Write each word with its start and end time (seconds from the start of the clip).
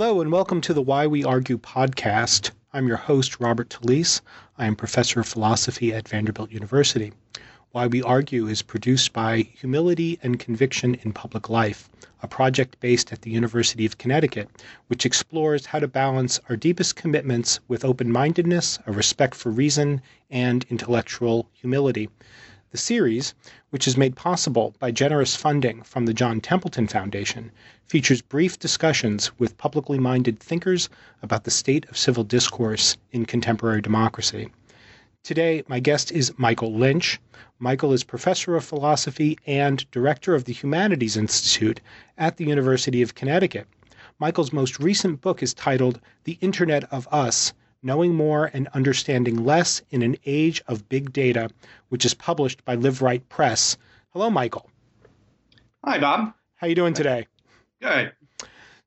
Hello, 0.00 0.20
and 0.20 0.30
welcome 0.30 0.60
to 0.60 0.72
the 0.72 0.80
Why 0.80 1.08
We 1.08 1.24
Argue 1.24 1.58
podcast. 1.58 2.52
I'm 2.72 2.86
your 2.86 2.98
host, 2.98 3.40
Robert 3.40 3.68
Talisse. 3.68 4.20
I 4.56 4.66
am 4.66 4.76
professor 4.76 5.18
of 5.18 5.26
philosophy 5.26 5.92
at 5.92 6.06
Vanderbilt 6.06 6.52
University. 6.52 7.12
Why 7.72 7.88
We 7.88 8.00
Argue 8.04 8.46
is 8.46 8.62
produced 8.62 9.12
by 9.12 9.48
Humility 9.56 10.20
and 10.22 10.38
Conviction 10.38 10.94
in 11.02 11.12
Public 11.12 11.48
Life, 11.48 11.88
a 12.22 12.28
project 12.28 12.78
based 12.78 13.12
at 13.12 13.22
the 13.22 13.32
University 13.32 13.84
of 13.86 13.98
Connecticut, 13.98 14.48
which 14.86 15.04
explores 15.04 15.66
how 15.66 15.80
to 15.80 15.88
balance 15.88 16.38
our 16.48 16.54
deepest 16.54 16.94
commitments 16.94 17.58
with 17.66 17.84
open 17.84 18.12
mindedness, 18.12 18.78
a 18.86 18.92
respect 18.92 19.34
for 19.34 19.50
reason, 19.50 20.00
and 20.30 20.64
intellectual 20.70 21.48
humility. 21.54 22.08
The 22.70 22.76
series, 22.76 23.32
which 23.70 23.88
is 23.88 23.96
made 23.96 24.14
possible 24.14 24.74
by 24.78 24.90
generous 24.90 25.34
funding 25.34 25.82
from 25.82 26.04
the 26.04 26.12
John 26.12 26.38
Templeton 26.42 26.86
Foundation, 26.86 27.50
features 27.86 28.20
brief 28.20 28.58
discussions 28.58 29.30
with 29.38 29.56
publicly 29.56 29.98
minded 29.98 30.38
thinkers 30.38 30.90
about 31.22 31.44
the 31.44 31.50
state 31.50 31.88
of 31.88 31.96
civil 31.96 32.24
discourse 32.24 32.98
in 33.10 33.24
contemporary 33.24 33.80
democracy. 33.80 34.50
Today, 35.22 35.62
my 35.66 35.80
guest 35.80 36.12
is 36.12 36.38
Michael 36.38 36.74
Lynch. 36.74 37.18
Michael 37.58 37.94
is 37.94 38.04
professor 38.04 38.54
of 38.54 38.66
philosophy 38.66 39.38
and 39.46 39.90
director 39.90 40.34
of 40.34 40.44
the 40.44 40.52
Humanities 40.52 41.16
Institute 41.16 41.80
at 42.18 42.36
the 42.36 42.44
University 42.44 43.00
of 43.00 43.14
Connecticut. 43.14 43.66
Michael's 44.18 44.52
most 44.52 44.78
recent 44.78 45.22
book 45.22 45.42
is 45.42 45.54
titled 45.54 46.00
The 46.24 46.36
Internet 46.42 46.84
of 46.92 47.08
Us 47.10 47.54
Knowing 47.82 48.14
More 48.14 48.50
and 48.52 48.66
Understanding 48.68 49.44
Less 49.44 49.82
in 49.90 50.02
an 50.02 50.16
Age 50.26 50.60
of 50.66 50.88
Big 50.88 51.12
Data, 51.12 51.48
which 51.90 52.04
is 52.04 52.12
published 52.12 52.64
by 52.64 52.76
Liveright 52.76 53.28
Press. 53.28 53.76
Hello, 54.10 54.30
Michael. 54.30 54.68
Hi, 55.84 55.98
Bob. 55.98 56.34
How 56.56 56.66
you 56.66 56.74
doing 56.74 56.94
today? 56.94 57.28
Good. 57.80 58.12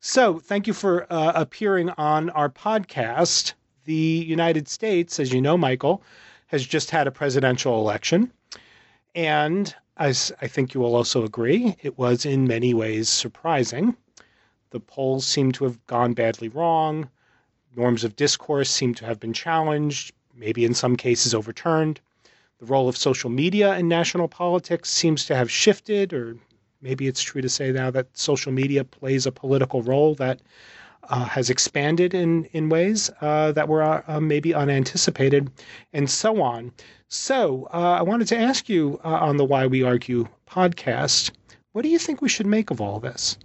So, 0.01 0.39
thank 0.39 0.67
you 0.67 0.73
for 0.73 1.11
uh, 1.11 1.31
appearing 1.35 1.89
on 1.91 2.29
our 2.31 2.49
podcast. 2.49 3.53
The 3.85 3.93
United 3.93 4.67
States, 4.67 5.19
as 5.19 5.31
you 5.31 5.41
know, 5.41 5.57
Michael, 5.57 6.03
has 6.47 6.65
just 6.65 6.91
had 6.91 7.07
a 7.07 7.11
presidential 7.11 7.79
election. 7.79 8.31
And 9.15 9.73
as 9.95 10.33
I 10.41 10.47
think 10.47 10.73
you 10.73 10.81
will 10.81 10.95
also 10.95 11.23
agree, 11.23 11.75
it 11.81 11.97
was 11.97 12.25
in 12.25 12.47
many 12.47 12.73
ways 12.73 13.07
surprising. 13.07 13.95
The 14.71 14.79
polls 14.81 15.25
seem 15.25 15.53
to 15.53 15.63
have 15.63 15.85
gone 15.87 16.13
badly 16.13 16.49
wrong 16.49 17.09
norms 17.75 18.03
of 18.03 18.15
discourse 18.15 18.69
seem 18.69 18.93
to 18.95 19.05
have 19.05 19.19
been 19.19 19.33
challenged, 19.33 20.13
maybe 20.35 20.65
in 20.65 20.73
some 20.73 20.95
cases 20.95 21.33
overturned. 21.33 21.99
The 22.59 22.65
role 22.65 22.87
of 22.87 22.97
social 22.97 23.29
media 23.29 23.77
in 23.77 23.87
national 23.87 24.27
politics 24.27 24.89
seems 24.89 25.25
to 25.25 25.35
have 25.35 25.49
shifted, 25.49 26.13
or 26.13 26.37
maybe 26.81 27.07
it's 27.07 27.21
true 27.21 27.41
to 27.41 27.49
say 27.49 27.71
now 27.71 27.91
that 27.91 28.17
social 28.17 28.51
media 28.51 28.83
plays 28.83 29.25
a 29.25 29.31
political 29.31 29.81
role 29.81 30.15
that 30.15 30.41
uh, 31.09 31.25
has 31.25 31.49
expanded 31.49 32.13
in, 32.13 32.45
in 32.53 32.69
ways 32.69 33.09
uh, 33.21 33.51
that 33.51 33.67
were 33.67 33.83
uh, 33.83 34.19
maybe 34.19 34.53
unanticipated, 34.53 35.51
and 35.93 36.09
so 36.09 36.41
on. 36.41 36.71
So, 37.07 37.67
uh, 37.73 37.97
I 37.99 38.01
wanted 38.03 38.27
to 38.29 38.37
ask 38.37 38.69
you 38.69 38.99
uh, 39.03 39.09
on 39.09 39.37
the 39.37 39.45
Why 39.45 39.67
We 39.67 39.83
Argue 39.83 40.27
podcast 40.47 41.31
what 41.73 41.83
do 41.83 41.89
you 41.89 41.99
think 41.99 42.21
we 42.21 42.27
should 42.27 42.47
make 42.47 42.69
of 42.69 42.81
all 42.81 42.99
this? 42.99 43.37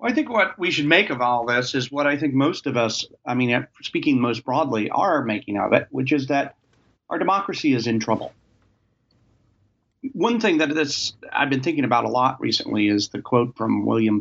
Well, 0.00 0.10
I 0.10 0.14
think 0.14 0.30
what 0.30 0.58
we 0.58 0.70
should 0.70 0.86
make 0.86 1.10
of 1.10 1.20
all 1.20 1.44
this 1.44 1.74
is 1.74 1.92
what 1.92 2.06
I 2.06 2.16
think 2.16 2.32
most 2.32 2.66
of 2.66 2.78
us, 2.78 3.06
I 3.26 3.34
mean, 3.34 3.66
speaking 3.82 4.18
most 4.18 4.46
broadly, 4.46 4.88
are 4.88 5.22
making 5.22 5.58
of 5.58 5.74
it, 5.74 5.88
which 5.90 6.12
is 6.12 6.28
that 6.28 6.56
our 7.10 7.18
democracy 7.18 7.74
is 7.74 7.86
in 7.86 8.00
trouble. 8.00 8.32
One 10.14 10.40
thing 10.40 10.58
that 10.58 10.74
this 10.74 11.12
I've 11.30 11.50
been 11.50 11.62
thinking 11.62 11.84
about 11.84 12.06
a 12.06 12.08
lot 12.08 12.40
recently 12.40 12.88
is 12.88 13.10
the 13.10 13.20
quote 13.20 13.54
from 13.58 13.84
William 13.84 14.18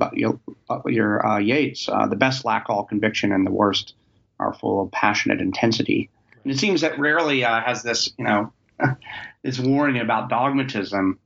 Butler 0.68 1.26
uh, 1.26 1.38
Yeats: 1.38 1.88
uh, 1.88 2.08
"The 2.08 2.18
best 2.18 2.44
lack 2.44 2.66
all 2.68 2.84
conviction, 2.84 3.32
and 3.32 3.48
the 3.48 3.52
worst 3.52 3.94
are 4.38 4.54
full 4.54 4.82
of 4.82 4.92
passionate 4.92 5.40
intensity." 5.40 6.10
And 6.44 6.52
it 6.52 6.60
seems 6.60 6.82
that 6.82 7.00
rarely 7.00 7.46
uh, 7.46 7.62
has 7.62 7.84
this, 7.84 8.12
you 8.18 8.26
know, 8.26 8.52
this 9.44 9.58
warning 9.58 10.02
about 10.02 10.30
dogmatism 10.30 11.18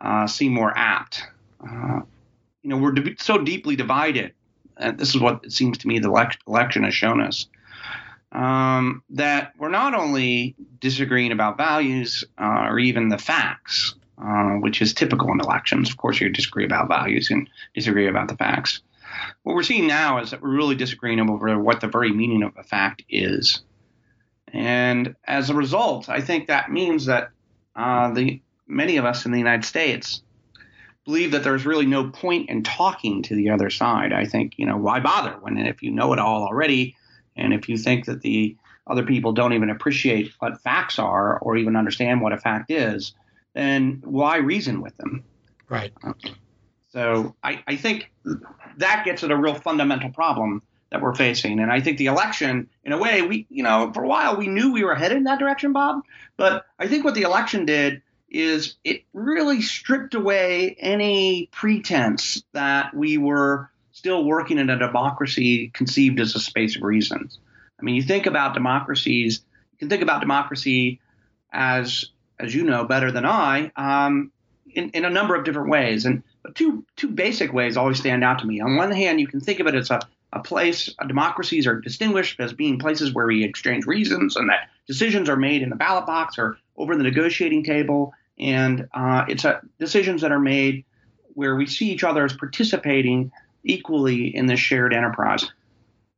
uh, 0.00 0.26
seem 0.26 0.52
more 0.52 0.76
apt. 0.76 1.22
Uh, 2.62 2.68
you 2.68 2.70
know, 2.70 2.76
we're 2.76 2.94
so 3.18 3.38
deeply 3.38 3.76
divided. 3.76 4.32
And 4.76 4.98
this 4.98 5.14
is 5.14 5.20
what 5.20 5.44
it 5.44 5.52
seems 5.52 5.78
to 5.78 5.88
me 5.88 5.98
the 5.98 6.36
election 6.46 6.84
has 6.84 6.94
shown 6.94 7.20
us. 7.20 7.46
Um, 8.32 9.02
that 9.10 9.52
we're 9.58 9.68
not 9.68 9.94
only 9.94 10.54
disagreeing 10.80 11.32
about 11.32 11.58
values 11.58 12.24
uh, 12.38 12.66
or 12.68 12.78
even 12.78 13.10
the 13.10 13.18
facts, 13.18 13.94
uh, 14.16 14.54
which 14.54 14.80
is 14.80 14.94
typical 14.94 15.30
in 15.32 15.40
elections. 15.40 15.90
Of 15.90 15.98
course, 15.98 16.20
you 16.20 16.30
disagree 16.30 16.64
about 16.64 16.88
values 16.88 17.30
and 17.30 17.48
disagree 17.74 18.08
about 18.08 18.28
the 18.28 18.36
facts. 18.36 18.80
What 19.42 19.54
we're 19.54 19.62
seeing 19.62 19.86
now 19.86 20.20
is 20.22 20.30
that 20.30 20.40
we're 20.40 20.56
really 20.56 20.76
disagreeing 20.76 21.20
over 21.20 21.58
what 21.58 21.82
the 21.82 21.88
very 21.88 22.12
meaning 22.12 22.42
of 22.42 22.56
a 22.56 22.62
fact 22.62 23.02
is. 23.10 23.60
And 24.48 25.14
as 25.24 25.50
a 25.50 25.54
result, 25.54 26.08
I 26.08 26.20
think 26.20 26.46
that 26.46 26.70
means 26.70 27.06
that 27.06 27.30
uh, 27.76 28.12
the 28.12 28.40
many 28.66 28.96
of 28.96 29.04
us 29.04 29.26
in 29.26 29.32
the 29.32 29.38
United 29.38 29.64
States 29.66 30.22
believe 31.04 31.32
that 31.32 31.42
there's 31.42 31.66
really 31.66 31.86
no 31.86 32.10
point 32.10 32.48
in 32.48 32.62
talking 32.62 33.22
to 33.22 33.34
the 33.34 33.50
other 33.50 33.70
side. 33.70 34.12
I 34.12 34.24
think, 34.24 34.54
you 34.56 34.66
know, 34.66 34.76
why 34.76 35.00
bother 35.00 35.32
when 35.40 35.58
if 35.58 35.82
you 35.82 35.90
know 35.90 36.12
it 36.12 36.18
all 36.18 36.44
already 36.44 36.96
and 37.36 37.52
if 37.52 37.68
you 37.68 37.76
think 37.76 38.06
that 38.06 38.20
the 38.20 38.56
other 38.86 39.04
people 39.04 39.32
don't 39.32 39.52
even 39.52 39.70
appreciate 39.70 40.32
what 40.38 40.60
facts 40.60 40.98
are 40.98 41.38
or 41.38 41.56
even 41.56 41.76
understand 41.76 42.20
what 42.20 42.32
a 42.32 42.38
fact 42.38 42.70
is, 42.70 43.14
then 43.54 44.02
why 44.04 44.36
reason 44.36 44.80
with 44.80 44.96
them? 44.96 45.24
Right. 45.68 45.92
Um, 46.02 46.16
so 46.90 47.34
I, 47.42 47.62
I 47.66 47.76
think 47.76 48.12
that 48.76 49.04
gets 49.04 49.24
at 49.24 49.30
a 49.30 49.36
real 49.36 49.54
fundamental 49.54 50.10
problem 50.10 50.62
that 50.90 51.00
we're 51.00 51.14
facing. 51.14 51.58
And 51.58 51.72
I 51.72 51.80
think 51.80 51.96
the 51.96 52.06
election, 52.06 52.68
in 52.84 52.92
a 52.92 52.98
way, 52.98 53.22
we, 53.22 53.46
you 53.48 53.62
know, 53.62 53.90
for 53.94 54.04
a 54.04 54.08
while 54.08 54.36
we 54.36 54.46
knew 54.46 54.72
we 54.72 54.84
were 54.84 54.94
headed 54.94 55.16
in 55.16 55.24
that 55.24 55.38
direction, 55.38 55.72
Bob. 55.72 56.02
But 56.36 56.66
I 56.78 56.86
think 56.86 57.04
what 57.04 57.14
the 57.14 57.22
election 57.22 57.64
did 57.64 58.02
is 58.32 58.76
it 58.82 59.04
really 59.12 59.60
stripped 59.60 60.14
away 60.14 60.74
any 60.80 61.50
pretense 61.52 62.42
that 62.52 62.94
we 62.94 63.18
were 63.18 63.70
still 63.92 64.24
working 64.24 64.58
in 64.58 64.70
a 64.70 64.78
democracy 64.78 65.70
conceived 65.74 66.18
as 66.18 66.34
a 66.34 66.40
space 66.40 66.74
of 66.74 66.82
reasons. 66.82 67.38
I 67.78 67.84
mean, 67.84 67.94
you 67.94 68.02
think 68.02 68.24
about 68.24 68.54
democracies, 68.54 69.42
you 69.72 69.78
can 69.78 69.90
think 69.90 70.02
about 70.02 70.20
democracy 70.20 70.98
as, 71.52 72.06
as 72.40 72.54
you 72.54 72.64
know 72.64 72.84
better 72.84 73.12
than 73.12 73.26
I, 73.26 73.70
um, 73.76 74.32
in, 74.74 74.90
in 74.90 75.04
a 75.04 75.10
number 75.10 75.34
of 75.34 75.44
different 75.44 75.68
ways. 75.68 76.06
And 76.06 76.22
two, 76.54 76.86
two 76.96 77.08
basic 77.08 77.52
ways 77.52 77.76
always 77.76 77.98
stand 77.98 78.24
out 78.24 78.38
to 78.38 78.46
me. 78.46 78.62
On 78.62 78.76
one 78.76 78.92
hand, 78.92 79.20
you 79.20 79.26
can 79.26 79.40
think 79.40 79.60
of 79.60 79.66
it 79.66 79.74
as 79.74 79.90
a, 79.90 80.00
a 80.32 80.40
place, 80.40 80.88
uh, 80.98 81.04
democracies 81.04 81.66
are 81.66 81.78
distinguished 81.78 82.40
as 82.40 82.54
being 82.54 82.78
places 82.78 83.12
where 83.12 83.26
we 83.26 83.44
exchange 83.44 83.84
reasons 83.84 84.36
and 84.36 84.48
that 84.48 84.70
decisions 84.86 85.28
are 85.28 85.36
made 85.36 85.60
in 85.60 85.68
the 85.68 85.76
ballot 85.76 86.06
box 86.06 86.38
or 86.38 86.56
over 86.78 86.96
the 86.96 87.02
negotiating 87.02 87.62
table 87.62 88.14
and 88.42 88.88
uh, 88.92 89.24
it's 89.28 89.44
a, 89.44 89.60
decisions 89.78 90.22
that 90.22 90.32
are 90.32 90.40
made 90.40 90.84
where 91.34 91.54
we 91.56 91.66
see 91.66 91.90
each 91.90 92.04
other 92.04 92.24
as 92.24 92.32
participating 92.34 93.30
equally 93.64 94.34
in 94.34 94.46
this 94.46 94.60
shared 94.60 94.92
enterprise. 94.92 95.50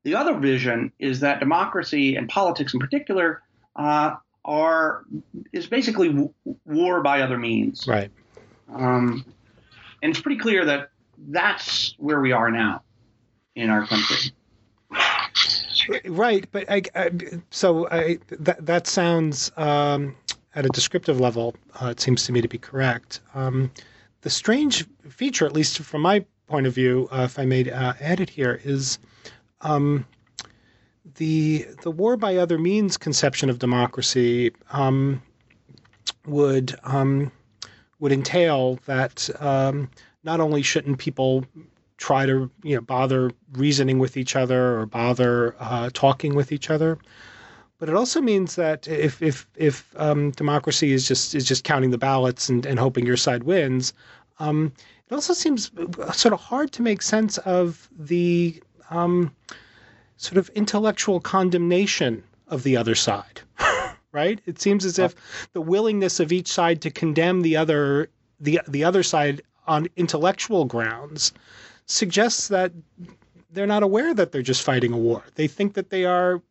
The 0.02 0.14
other 0.14 0.34
vision 0.34 0.92
is 0.98 1.20
that 1.20 1.40
democracy 1.40 2.16
and 2.16 2.28
politics 2.28 2.74
in 2.74 2.80
particular 2.80 3.42
uh, 3.76 4.16
are 4.44 5.04
is 5.52 5.66
basically 5.66 6.08
w- 6.08 6.32
war 6.64 7.02
by 7.02 7.22
other 7.22 7.38
means. 7.38 7.86
Right. 7.86 8.10
Um, 8.72 9.24
and 10.02 10.10
it's 10.10 10.20
pretty 10.20 10.40
clear 10.40 10.64
that 10.64 10.90
that's 11.28 11.94
where 11.98 12.20
we 12.20 12.32
are 12.32 12.50
now 12.50 12.82
in 13.54 13.70
our 13.70 13.86
country. 13.86 14.32
Right, 16.06 16.46
but 16.50 16.70
I, 16.70 16.82
I, 16.94 17.10
so 17.50 17.88
I, 17.90 18.18
that 18.28 18.64
that 18.64 18.86
sounds 18.86 19.52
um, 19.56 20.16
at 20.54 20.66
a 20.66 20.68
descriptive 20.68 21.20
level, 21.20 21.54
uh, 21.80 21.88
it 21.88 22.00
seems 22.00 22.24
to 22.26 22.32
me 22.32 22.40
to 22.40 22.48
be 22.48 22.58
correct. 22.58 23.20
Um, 23.34 23.70
the 24.22 24.30
strange 24.30 24.86
feature, 25.08 25.46
at 25.46 25.52
least 25.52 25.78
from 25.80 26.02
my 26.02 26.24
point 26.46 26.66
of 26.66 26.74
view, 26.74 27.08
uh, 27.10 27.22
if 27.22 27.38
I 27.38 27.44
may 27.44 27.70
uh, 27.70 27.94
add 28.00 28.20
it 28.20 28.30
here, 28.30 28.60
is 28.64 28.98
um, 29.60 30.06
the 31.16 31.66
the 31.82 31.90
war 31.90 32.16
by 32.16 32.36
other 32.36 32.58
means 32.58 32.96
conception 32.96 33.50
of 33.50 33.58
democracy 33.58 34.52
um, 34.70 35.22
would 36.26 36.74
um, 36.84 37.30
would 38.00 38.12
entail 38.12 38.78
that 38.86 39.28
um, 39.40 39.90
not 40.22 40.40
only 40.40 40.62
shouldn't 40.62 40.98
people 40.98 41.44
try 41.96 42.26
to 42.26 42.50
you 42.62 42.74
know 42.74 42.80
bother 42.80 43.30
reasoning 43.52 43.98
with 43.98 44.16
each 44.16 44.36
other 44.36 44.78
or 44.78 44.86
bother 44.86 45.54
uh, 45.60 45.90
talking 45.92 46.34
with 46.34 46.52
each 46.52 46.70
other, 46.70 46.98
but 47.78 47.88
it 47.88 47.94
also 47.94 48.20
means 48.20 48.56
that 48.56 48.86
if 48.88 49.20
if 49.20 49.46
if 49.56 49.92
um, 49.96 50.30
democracy 50.32 50.92
is 50.92 51.06
just 51.06 51.34
is 51.34 51.44
just 51.44 51.64
counting 51.64 51.90
the 51.90 51.98
ballots 51.98 52.48
and, 52.48 52.66
and 52.66 52.78
hoping 52.78 53.06
your 53.06 53.16
side 53.16 53.44
wins, 53.44 53.92
um, 54.38 54.72
it 55.10 55.14
also 55.14 55.34
seems 55.34 55.70
sort 56.12 56.32
of 56.32 56.40
hard 56.40 56.72
to 56.72 56.82
make 56.82 57.02
sense 57.02 57.38
of 57.38 57.88
the 57.98 58.62
um, 58.90 59.34
sort 60.16 60.38
of 60.38 60.48
intellectual 60.50 61.20
condemnation 61.20 62.22
of 62.48 62.62
the 62.62 62.76
other 62.76 62.94
side. 62.94 63.40
right? 64.12 64.40
It 64.46 64.60
seems 64.60 64.84
as 64.84 64.98
if 64.98 65.14
the 65.52 65.60
willingness 65.60 66.20
of 66.20 66.32
each 66.32 66.48
side 66.48 66.80
to 66.82 66.90
condemn 66.90 67.42
the 67.42 67.56
other 67.56 68.08
the 68.40 68.60
the 68.68 68.84
other 68.84 69.02
side 69.02 69.42
on 69.66 69.88
intellectual 69.96 70.64
grounds 70.64 71.32
suggests 71.86 72.48
that 72.48 72.72
they're 73.54 73.66
not 73.66 73.82
aware 73.82 74.12
that 74.12 74.32
they're 74.32 74.42
just 74.42 74.62
fighting 74.62 74.92
a 74.92 74.96
war. 74.96 75.22
They 75.36 75.46
think 75.46 75.74
that 75.74 75.90
they 75.90 76.04
are 76.04 76.42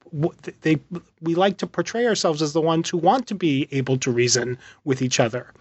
they 0.62 0.80
we 1.22 1.36
like 1.36 1.58
to 1.58 1.68
portray 1.68 2.06
ourselves 2.08 2.42
as 2.42 2.54
the 2.54 2.62
ones 2.62 2.90
who 2.90 2.98
want 2.98 3.28
to 3.28 3.36
be 3.36 3.68
able 3.72 3.98
to 3.98 4.12
reason 4.12 4.58
with 4.84 5.02
each 5.02 5.20
other. 5.20 5.52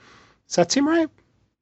Does 0.47 0.57
that 0.57 0.73
seem 0.73 0.87
right? 0.87 1.09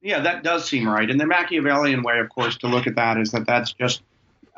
Yeah, 0.01 0.19
that 0.21 0.43
does 0.43 0.67
seem 0.67 0.87
right. 0.87 1.09
And 1.09 1.19
the 1.19 1.25
Machiavellian 1.25 2.03
way, 2.03 2.19
of 2.19 2.29
course, 2.29 2.57
to 2.57 2.67
look 2.67 2.87
at 2.87 2.95
that 2.95 3.17
is 3.17 3.31
that 3.31 3.45
that's 3.45 3.73
just 3.73 4.01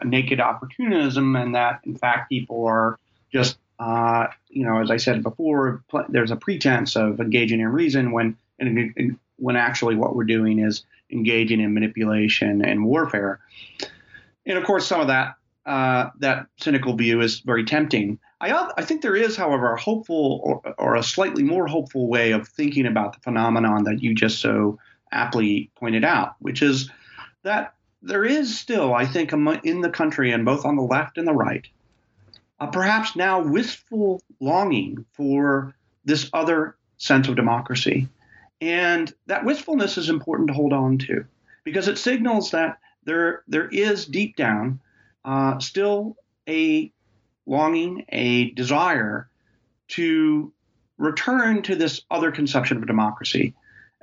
naked 0.03 0.39
opportunism, 0.39 1.35
and 1.35 1.55
that 1.55 1.81
in 1.85 1.95
fact 1.95 2.29
people 2.29 2.65
are 2.65 2.97
just, 3.31 3.57
uh, 3.79 4.27
you 4.49 4.65
know, 4.65 4.81
as 4.81 4.91
I 4.91 4.97
said 4.97 5.23
before, 5.23 5.83
there's 6.09 6.31
a 6.31 6.35
pretense 6.35 6.95
of 6.95 7.19
engaging 7.19 7.59
in 7.59 7.67
reason 7.69 8.11
when 8.11 8.37
when 9.37 9.55
actually 9.55 9.95
what 9.95 10.15
we're 10.15 10.23
doing 10.23 10.59
is 10.59 10.85
engaging 11.11 11.59
in 11.59 11.73
manipulation 11.73 12.63
and 12.63 12.85
warfare. 12.85 13.39
And 14.45 14.57
of 14.57 14.63
course, 14.63 14.87
some 14.87 15.01
of 15.01 15.07
that 15.07 15.35
uh, 15.65 16.09
that 16.19 16.47
cynical 16.59 16.93
view 16.95 17.21
is 17.21 17.39
very 17.39 17.63
tempting. 17.63 18.19
I, 18.41 18.69
I 18.77 18.83
think 18.83 19.01
there 19.01 19.15
is, 19.15 19.37
however, 19.37 19.71
a 19.71 19.79
hopeful 19.79 20.41
or, 20.43 20.75
or, 20.77 20.95
a 20.95 21.03
slightly 21.03 21.41
more 21.41 21.67
hopeful 21.67 22.07
way 22.07 22.33
of 22.33 22.49
thinking 22.49 22.85
about 22.85 23.13
the 23.13 23.21
phenomenon 23.21 23.85
that 23.85 24.03
you 24.03 24.13
just 24.13 24.41
so 24.41 24.77
aptly 25.13 25.71
pointed 25.75 26.03
out, 26.03 26.35
which 26.39 26.61
is 26.61 26.89
that 27.43 27.75
there 28.01 28.25
is 28.25 28.59
still, 28.59 28.93
I 28.93 29.05
think, 29.05 29.31
in 29.31 29.79
the 29.79 29.89
country 29.89 30.33
and 30.33 30.43
both 30.43 30.65
on 30.65 30.75
the 30.75 30.83
left 30.83 31.17
and 31.17 31.25
the 31.25 31.33
right, 31.33 31.65
a 32.59 32.67
perhaps 32.67 33.15
now 33.15 33.41
wistful 33.41 34.21
longing 34.41 35.05
for 35.13 35.73
this 36.03 36.29
other 36.33 36.75
sense 36.97 37.29
of 37.29 37.37
democracy. 37.37 38.09
And 38.59 39.13
that 39.27 39.45
wistfulness 39.45 39.97
is 39.97 40.09
important 40.09 40.49
to 40.49 40.53
hold 40.53 40.73
on 40.73 40.97
to 40.99 41.25
because 41.63 41.87
it 41.87 41.97
signals 41.97 42.51
that 42.51 42.79
there, 43.05 43.43
there 43.47 43.67
is 43.67 44.05
deep 44.05 44.35
down 44.35 44.79
uh, 45.25 45.59
still 45.59 46.17
a 46.47 46.91
longing, 47.45 48.05
a 48.09 48.51
desire 48.51 49.29
to 49.89 50.51
return 50.97 51.61
to 51.63 51.75
this 51.75 52.01
other 52.09 52.31
conception 52.31 52.77
of 52.77 52.87
democracy 52.87 53.53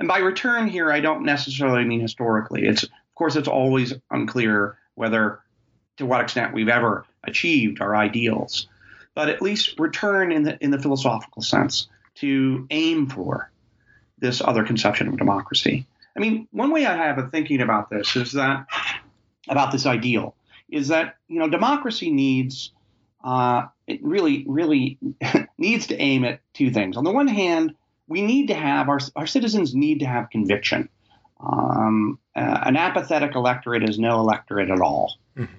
and 0.00 0.08
by 0.08 0.18
return 0.18 0.66
here, 0.66 0.90
I 0.90 1.00
don't 1.00 1.24
necessarily 1.24 1.84
mean 1.84 2.00
historically. 2.00 2.66
It's 2.66 2.84
of 2.84 2.90
course 3.14 3.36
it's 3.36 3.48
always 3.48 3.92
unclear 4.10 4.78
whether 4.94 5.40
to 5.98 6.06
what 6.06 6.22
extent 6.22 6.54
we've 6.54 6.70
ever 6.70 7.04
achieved 7.22 7.82
our 7.82 7.94
ideals, 7.94 8.66
but 9.14 9.28
at 9.28 9.42
least 9.42 9.78
return 9.78 10.32
in 10.32 10.42
the 10.42 10.56
in 10.64 10.70
the 10.70 10.78
philosophical 10.78 11.42
sense 11.42 11.86
to 12.16 12.66
aim 12.70 13.08
for 13.08 13.50
this 14.18 14.40
other 14.40 14.64
conception 14.64 15.06
of 15.06 15.18
democracy. 15.18 15.86
I 16.16 16.20
mean, 16.20 16.48
one 16.50 16.70
way 16.70 16.86
I 16.86 16.96
have 16.96 17.18
of 17.18 17.30
thinking 17.30 17.60
about 17.60 17.90
this 17.90 18.16
is 18.16 18.32
that 18.32 18.66
about 19.48 19.72
this 19.72 19.86
ideal 19.86 20.34
is 20.68 20.88
that 20.88 21.16
you 21.28 21.38
know 21.38 21.48
democracy 21.48 22.10
needs 22.10 22.72
uh, 23.24 23.66
it 23.86 24.02
really 24.02 24.44
really 24.46 24.98
needs 25.58 25.86
to 25.88 25.96
aim 26.00 26.24
at 26.24 26.40
two 26.54 26.70
things. 26.70 26.96
On 26.96 27.04
the 27.04 27.12
one 27.12 27.28
hand, 27.28 27.74
we 28.08 28.22
need 28.22 28.48
to 28.48 28.54
have 28.54 28.88
our, 28.88 28.98
our 29.16 29.26
citizens 29.26 29.74
need 29.74 30.00
to 30.00 30.06
have 30.06 30.30
conviction. 30.30 30.88
Um, 31.40 32.18
uh, 32.36 32.60
an 32.64 32.76
apathetic 32.76 33.34
electorate 33.34 33.88
is 33.88 33.98
no 33.98 34.20
electorate 34.20 34.70
at 34.70 34.80
all. 34.80 35.16
Mm-hmm. 35.36 35.54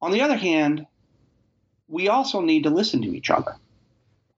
On 0.00 0.12
the 0.12 0.20
other 0.20 0.36
hand, 0.36 0.86
we 1.88 2.08
also 2.08 2.40
need 2.40 2.64
to 2.64 2.70
listen 2.70 3.02
to 3.02 3.16
each 3.16 3.30
other. 3.30 3.56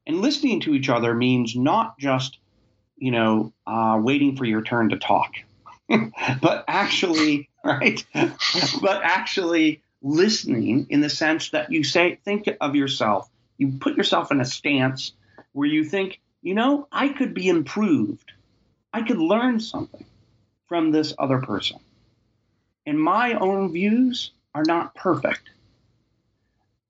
And 0.06 0.20
listening 0.20 0.60
to 0.60 0.74
each 0.74 0.88
other 0.88 1.12
means 1.14 1.56
not 1.56 1.98
just, 1.98 2.38
you 2.96 3.10
know, 3.10 3.52
uh, 3.66 4.00
waiting 4.02 4.36
for 4.36 4.44
your 4.44 4.62
turn 4.62 4.90
to 4.90 4.98
talk, 4.98 5.34
but 5.88 6.64
actually, 6.68 7.48
right? 7.64 8.04
but 8.12 9.02
actually 9.02 9.82
listening 10.02 10.86
in 10.90 11.00
the 11.00 11.10
sense 11.10 11.50
that 11.50 11.72
you 11.72 11.84
say, 11.84 12.18
think 12.24 12.48
of 12.60 12.76
yourself. 12.76 13.28
You 13.58 13.78
put 13.80 13.96
yourself 13.96 14.30
in 14.30 14.40
a 14.40 14.44
stance 14.44 15.12
where 15.52 15.68
you 15.68 15.84
think, 15.84 16.20
you 16.42 16.54
know, 16.54 16.86
I 16.92 17.08
could 17.08 17.34
be 17.34 17.48
improved. 17.48 18.32
I 18.92 19.02
could 19.02 19.18
learn 19.18 19.60
something 19.60 20.04
from 20.68 20.90
this 20.90 21.14
other 21.18 21.40
person. 21.40 21.78
And 22.84 23.00
my 23.00 23.34
own 23.34 23.72
views 23.72 24.30
are 24.54 24.64
not 24.64 24.94
perfect. 24.94 25.50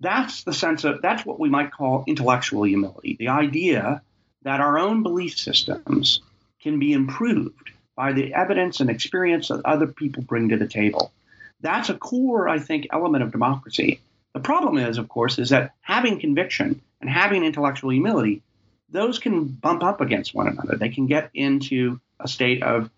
That's 0.01 0.45
the 0.45 0.53
sense 0.53 0.85
of, 0.85 1.01
that's 1.01 1.25
what 1.25 1.41
we 1.41 1.49
might 1.49 1.73
call 1.73 2.05
intellectual 2.07 2.65
humility. 2.65 3.17
The 3.19 3.29
idea 3.29 4.03
that 4.43 4.61
our 4.61 4.79
own 4.79 5.03
belief 5.03 5.39
systems 5.39 6.21
can 6.63 6.79
be 6.79 6.93
improved 6.93 7.71
by 7.95 8.13
the 8.13 8.35
evidence 8.35 8.81
and 8.81 8.91
experience 8.91 9.49
that 9.49 9.65
other 9.65 9.87
people 9.87 10.23
bring 10.23 10.51
to 10.51 10.57
the 10.57 10.69
table. 10.69 11.13
That's 11.61 11.89
a 11.89 11.95
core, 11.95 12.49
I 12.49 12.59
think, 12.59 12.87
element 12.93 13.25
of 13.25 13.33
democracy. 13.33 14.01
The 14.35 14.41
problem 14.41 14.77
is, 14.77 14.99
of 14.99 15.09
course, 15.09 15.39
is 15.39 15.51
that 15.51 15.75
having 15.81 16.21
conviction 16.21 16.83
and 17.01 17.09
having 17.09 17.45
intellectual 17.45 17.91
humility 17.91 18.43
those 18.89 19.19
can 19.19 19.45
bump 19.47 19.83
up 19.83 20.01
against 20.01 20.35
one 20.35 20.49
another. 20.49 20.77
They 20.77 20.91
can 20.91 21.07
get 21.07 21.31
into 21.35 22.01
a 22.21 22.29
state 22.29 22.63
of 22.63 22.91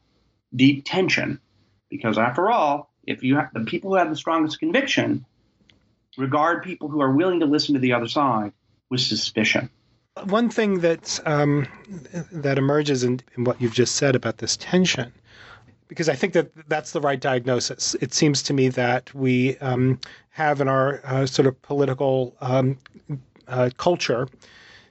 deep 0.55 0.85
tension 0.85 1.41
because, 1.89 2.19
after 2.19 2.51
all, 2.51 2.93
if 3.07 3.23
you 3.23 3.37
have 3.37 3.53
the 3.55 3.61
people 3.65 3.91
who 3.91 3.97
have 3.97 4.11
the 4.11 4.17
strongest 4.17 4.59
conviction 4.59 5.25
regard 6.17 6.63
people 6.63 6.89
who 6.89 7.01
are 7.01 7.13
willing 7.13 7.41
to 7.41 7.47
listen 7.47 7.75
to 7.75 7.81
the 7.81 7.93
other 7.93 8.09
side 8.09 8.53
with 8.91 9.01
suspicion. 9.01 9.71
One 10.25 10.49
thing 10.51 10.81
that 10.81 11.21
um, 11.27 11.67
that 12.33 12.59
emerges 12.59 13.05
in, 13.05 13.21
in 13.37 13.45
what 13.45 13.61
you've 13.61 13.75
just 13.75 13.97
said 13.97 14.15
about 14.15 14.39
this 14.39 14.57
tension 14.57 15.13
because 15.89 16.09
I 16.09 16.15
think 16.15 16.35
that 16.35 16.51
that's 16.69 16.93
the 16.93 17.01
right 17.01 17.19
diagnosis. 17.19 17.97
It 18.01 18.13
seems 18.13 18.43
to 18.45 18.53
me 18.53 18.69
that 18.69 19.13
we 19.15 19.57
um, 19.59 19.99
have 20.31 20.61
in 20.61 20.69
our 20.69 21.01
uh, 21.05 21.27
sort 21.27 21.49
of 21.49 21.61
political 21.63 22.37
um, 22.41 22.77
uh, 23.49 23.71
culture 23.79 24.29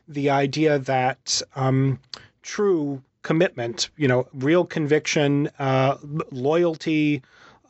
the 0.08 0.30
idea 0.30 0.80
that 0.80 1.42
um, 1.56 2.00
true 2.42 3.02
commitment, 3.22 3.90
you 3.98 4.08
know, 4.08 4.28
real 4.34 4.66
conviction, 4.66 5.50
uh, 5.60 5.98
loyalty, 6.32 7.22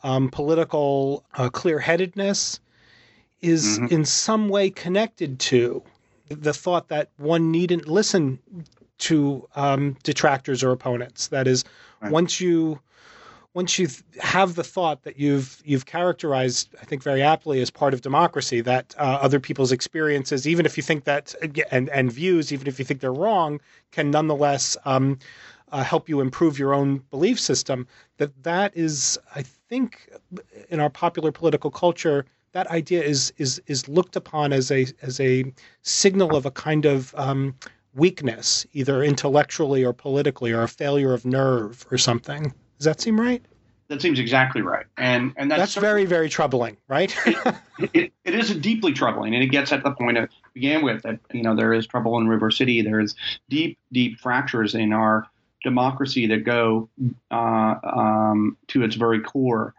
um, 0.04 0.28
political 0.30 1.24
uh, 1.34 1.48
clear 1.48 1.80
headedness 1.80 2.60
is 3.40 3.78
mm-hmm. 3.78 3.92
in 3.92 4.04
some 4.04 4.48
way 4.48 4.70
connected 4.70 5.38
to 5.40 5.82
the 6.30 6.52
thought 6.52 6.88
that 6.88 7.10
one 7.16 7.50
needn't 7.50 7.88
listen 7.88 8.38
to 8.98 9.48
um, 9.54 9.96
detractors 10.02 10.62
or 10.62 10.72
opponents. 10.72 11.28
That 11.28 11.46
is, 11.46 11.64
right. 12.00 12.12
once 12.12 12.40
you 12.40 12.80
once 13.54 13.78
you 13.78 13.88
have 14.20 14.54
the 14.54 14.62
thought 14.64 15.02
that 15.02 15.18
you've 15.18 15.60
you've 15.64 15.86
characterized, 15.86 16.74
I 16.80 16.84
think 16.84 17.02
very 17.02 17.22
aptly 17.22 17.60
as 17.60 17.70
part 17.70 17.94
of 17.94 18.02
democracy, 18.02 18.60
that 18.60 18.94
uh, 18.98 19.18
other 19.20 19.40
people's 19.40 19.72
experiences, 19.72 20.46
even 20.46 20.66
if 20.66 20.76
you 20.76 20.82
think 20.82 21.04
that 21.04 21.34
and 21.70 21.88
and 21.88 22.12
views, 22.12 22.52
even 22.52 22.66
if 22.66 22.78
you 22.78 22.84
think 22.84 23.00
they're 23.00 23.12
wrong, 23.12 23.60
can 23.90 24.10
nonetheless 24.10 24.76
um, 24.84 25.18
uh, 25.72 25.82
help 25.82 26.08
you 26.08 26.20
improve 26.20 26.58
your 26.58 26.74
own 26.74 26.98
belief 27.10 27.40
system. 27.40 27.86
That 28.18 28.42
that 28.42 28.76
is, 28.76 29.18
I 29.34 29.42
think, 29.42 30.10
in 30.68 30.80
our 30.80 30.90
popular 30.90 31.32
political 31.32 31.70
culture, 31.70 32.26
that 32.52 32.66
idea 32.68 33.02
is 33.02 33.32
is 33.38 33.60
is 33.66 33.88
looked 33.88 34.16
upon 34.16 34.52
as 34.52 34.70
a 34.70 34.86
as 35.02 35.20
a 35.20 35.52
signal 35.82 36.36
of 36.36 36.46
a 36.46 36.50
kind 36.50 36.84
of 36.84 37.14
um, 37.16 37.54
weakness, 37.94 38.66
either 38.72 39.02
intellectually 39.02 39.84
or 39.84 39.92
politically, 39.92 40.52
or 40.52 40.62
a 40.62 40.68
failure 40.68 41.12
of 41.12 41.24
nerve 41.24 41.86
or 41.90 41.98
something. 41.98 42.52
Does 42.78 42.84
that 42.84 43.00
seem 43.00 43.20
right? 43.20 43.42
That 43.88 44.02
seems 44.02 44.18
exactly 44.18 44.60
right, 44.60 44.86
and 44.98 45.32
and 45.36 45.50
that's, 45.50 45.60
that's 45.60 45.74
very 45.74 46.04
very 46.04 46.28
troubling, 46.28 46.76
right? 46.88 47.14
it, 47.26 47.90
it, 47.94 48.12
it 48.24 48.34
is 48.34 48.54
deeply 48.56 48.92
troubling, 48.92 49.34
and 49.34 49.42
it 49.42 49.48
gets 49.48 49.72
at 49.72 49.82
the 49.82 49.92
point 49.92 50.18
I 50.18 50.28
began 50.52 50.82
with 50.82 51.02
that 51.02 51.18
you 51.32 51.42
know 51.42 51.56
there 51.56 51.72
is 51.72 51.86
trouble 51.86 52.18
in 52.18 52.28
River 52.28 52.50
City. 52.50 52.82
There 52.82 53.00
is 53.00 53.14
deep 53.48 53.78
deep 53.92 54.20
fractures 54.20 54.74
in 54.74 54.92
our 54.92 55.26
democracy 55.62 56.26
that 56.26 56.44
go 56.44 56.88
uh, 57.30 57.74
um, 57.82 58.56
to 58.68 58.82
its 58.82 58.94
very 58.94 59.20
core. 59.20 59.74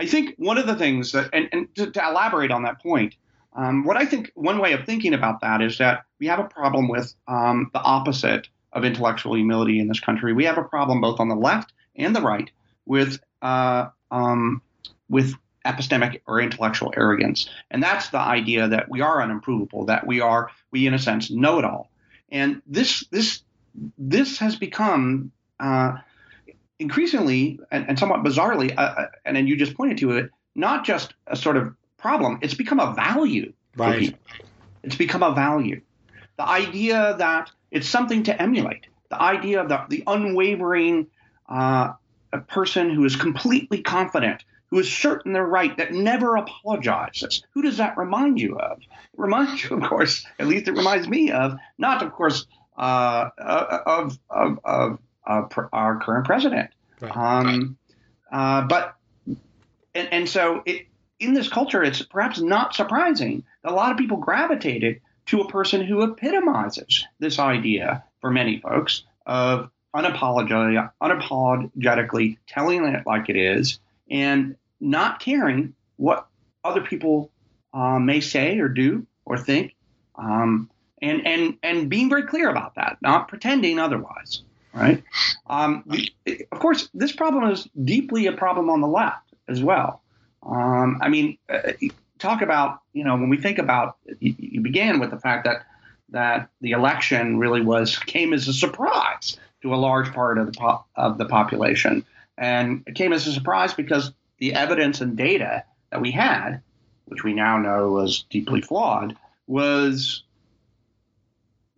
I 0.00 0.06
think 0.06 0.34
one 0.38 0.56
of 0.56 0.66
the 0.66 0.76
things 0.76 1.12
that, 1.12 1.28
and, 1.34 1.46
and 1.52 1.74
to, 1.74 1.90
to 1.90 2.08
elaborate 2.08 2.50
on 2.50 2.62
that 2.62 2.82
point, 2.82 3.16
um, 3.54 3.84
what 3.84 3.98
I 3.98 4.06
think 4.06 4.32
one 4.34 4.58
way 4.58 4.72
of 4.72 4.86
thinking 4.86 5.12
about 5.12 5.42
that 5.42 5.60
is 5.60 5.76
that 5.76 6.04
we 6.18 6.26
have 6.26 6.38
a 6.38 6.44
problem 6.44 6.88
with 6.88 7.12
um, 7.28 7.70
the 7.74 7.80
opposite 7.80 8.48
of 8.72 8.86
intellectual 8.86 9.34
humility 9.34 9.78
in 9.78 9.88
this 9.88 10.00
country. 10.00 10.32
We 10.32 10.46
have 10.46 10.56
a 10.56 10.64
problem 10.64 11.02
both 11.02 11.20
on 11.20 11.28
the 11.28 11.34
left 11.34 11.74
and 11.96 12.16
the 12.16 12.22
right 12.22 12.50
with 12.86 13.20
uh, 13.42 13.88
um, 14.10 14.62
with 15.10 15.34
epistemic 15.66 16.22
or 16.26 16.40
intellectual 16.40 16.94
arrogance, 16.96 17.50
and 17.70 17.82
that's 17.82 18.08
the 18.08 18.20
idea 18.20 18.68
that 18.68 18.88
we 18.88 19.02
are 19.02 19.18
unimprovable, 19.18 19.86
that 19.88 20.06
we 20.06 20.22
are 20.22 20.50
we 20.70 20.86
in 20.86 20.94
a 20.94 20.98
sense 20.98 21.30
know 21.30 21.58
it 21.58 21.64
all, 21.66 21.90
and 22.30 22.62
this 22.66 23.04
this 23.10 23.42
this 23.98 24.38
has 24.38 24.56
become 24.56 25.30
uh, 25.58 25.98
increasingly 26.80 27.60
and, 27.70 27.88
and, 27.88 27.98
somewhat 27.98 28.22
bizarrely, 28.22 28.76
uh, 28.76 28.80
uh 28.80 29.06
and 29.24 29.36
then 29.36 29.46
you 29.46 29.56
just 29.56 29.74
pointed 29.74 29.98
to 29.98 30.12
it, 30.12 30.30
not 30.54 30.84
just 30.84 31.14
a 31.26 31.36
sort 31.36 31.56
of 31.56 31.74
problem; 31.98 32.38
it's 32.42 32.54
become 32.54 32.80
a 32.80 32.92
value. 32.94 33.52
Right. 33.76 34.16
It's 34.82 34.96
become 34.96 35.22
a 35.22 35.32
value. 35.34 35.82
The 36.36 36.48
idea 36.48 37.16
that 37.18 37.50
it's 37.70 37.88
something 37.88 38.22
to 38.24 38.42
emulate. 38.42 38.86
The 39.10 39.20
idea 39.20 39.60
of 39.60 39.68
the, 39.68 39.84
the 39.88 40.02
unwavering 40.06 41.08
uh, 41.48 41.92
person 42.48 42.90
who 42.90 43.04
is 43.04 43.16
completely 43.16 43.82
confident, 43.82 44.44
who 44.70 44.78
is 44.78 44.90
certain 44.90 45.32
they're 45.32 45.44
right, 45.44 45.76
that 45.76 45.92
never 45.92 46.36
apologizes. 46.36 47.42
Who 47.52 47.62
does 47.62 47.76
that 47.78 47.96
remind 47.96 48.40
you 48.40 48.58
of? 48.58 48.78
It 48.78 48.86
reminds 49.16 49.64
you, 49.64 49.76
of 49.76 49.82
course, 49.82 50.24
at 50.38 50.46
least 50.46 50.68
it 50.68 50.72
reminds 50.72 51.08
me 51.08 51.30
of, 51.30 51.56
not 51.76 52.02
of 52.02 52.12
course, 52.12 52.46
uh, 52.76 53.28
of, 53.38 54.18
of, 54.30 54.60
of, 54.64 54.98
of 55.26 55.52
our 55.72 56.00
current 56.00 56.26
president. 56.26 56.70
Right. 57.00 57.16
Um, 57.16 57.76
uh, 58.30 58.62
but, 58.62 58.96
and, 59.94 60.08
and 60.12 60.28
so 60.28 60.62
it, 60.66 60.86
in 61.18 61.34
this 61.34 61.48
culture, 61.48 61.82
it's 61.82 62.02
perhaps 62.02 62.40
not 62.40 62.74
surprising 62.74 63.44
that 63.62 63.72
a 63.72 63.74
lot 63.74 63.92
of 63.92 63.98
people 63.98 64.16
gravitated 64.16 65.00
to 65.26 65.40
a 65.40 65.48
person 65.48 65.82
who 65.82 66.02
epitomizes 66.02 67.06
this 67.18 67.38
idea 67.38 68.04
for 68.20 68.30
many 68.30 68.58
folks 68.58 69.04
of 69.26 69.70
unapologetic, 69.94 70.90
unapologetically 71.02 72.38
telling 72.46 72.84
it 72.84 73.06
like 73.06 73.28
it 73.28 73.36
is 73.36 73.78
and 74.10 74.56
not 74.80 75.20
caring 75.20 75.74
what 75.96 76.26
other 76.64 76.80
people 76.80 77.30
uh, 77.72 77.98
may 77.98 78.20
say 78.20 78.58
or 78.58 78.68
do 78.68 79.06
or 79.24 79.38
think, 79.38 79.74
um, 80.16 80.70
and 81.00 81.26
and 81.26 81.56
and 81.62 81.88
being 81.88 82.08
very 82.08 82.24
clear 82.24 82.48
about 82.48 82.74
that, 82.74 82.98
not 83.00 83.28
pretending 83.28 83.78
otherwise. 83.78 84.42
Right. 84.72 85.02
Um, 85.46 85.84
of 86.52 86.58
course, 86.60 86.88
this 86.94 87.12
problem 87.12 87.50
is 87.50 87.68
deeply 87.84 88.26
a 88.26 88.32
problem 88.32 88.70
on 88.70 88.80
the 88.80 88.86
left 88.86 89.34
as 89.48 89.62
well. 89.62 90.00
Um, 90.42 90.98
I 91.00 91.08
mean, 91.08 91.38
uh, 91.48 91.72
talk 92.18 92.42
about, 92.42 92.80
you 92.92 93.04
know, 93.04 93.16
when 93.16 93.28
we 93.28 93.36
think 93.36 93.58
about, 93.58 93.96
you, 94.20 94.34
you 94.38 94.60
began 94.60 95.00
with 95.00 95.10
the 95.10 95.18
fact 95.18 95.44
that 95.44 95.66
that 96.12 96.48
the 96.60 96.72
election 96.72 97.38
really 97.38 97.60
was 97.60 97.96
came 97.98 98.32
as 98.32 98.48
a 98.48 98.52
surprise 98.52 99.36
to 99.62 99.72
a 99.72 99.76
large 99.76 100.12
part 100.12 100.38
of 100.38 100.46
the 100.46 100.58
po- 100.58 100.84
of 100.96 101.18
the 101.18 101.26
population, 101.26 102.04
and 102.36 102.82
it 102.86 102.94
came 102.94 103.12
as 103.12 103.26
a 103.26 103.32
surprise 103.32 103.74
because 103.74 104.12
the 104.38 104.54
evidence 104.54 105.00
and 105.00 105.16
data 105.16 105.64
that 105.90 106.00
we 106.00 106.10
had, 106.10 106.62
which 107.04 107.22
we 107.22 107.32
now 107.32 107.58
know 107.58 107.90
was 107.90 108.24
deeply 108.30 108.60
flawed, 108.60 109.16
was 109.46 110.24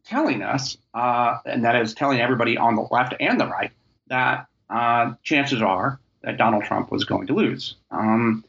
telling 0.04 0.42
us, 0.42 0.76
uh, 0.94 1.38
and 1.44 1.64
that 1.64 1.76
is 1.76 1.94
telling 1.94 2.20
everybody 2.20 2.56
on 2.56 2.76
the 2.76 2.86
left 2.90 3.14
and 3.20 3.40
the 3.40 3.46
right, 3.46 3.72
that 4.08 4.46
uh, 4.70 5.14
chances 5.22 5.62
are 5.62 6.00
that 6.22 6.36
Donald 6.38 6.64
Trump 6.64 6.90
was 6.90 7.04
going 7.04 7.26
to 7.26 7.34
lose. 7.34 7.74
Um, 7.90 8.44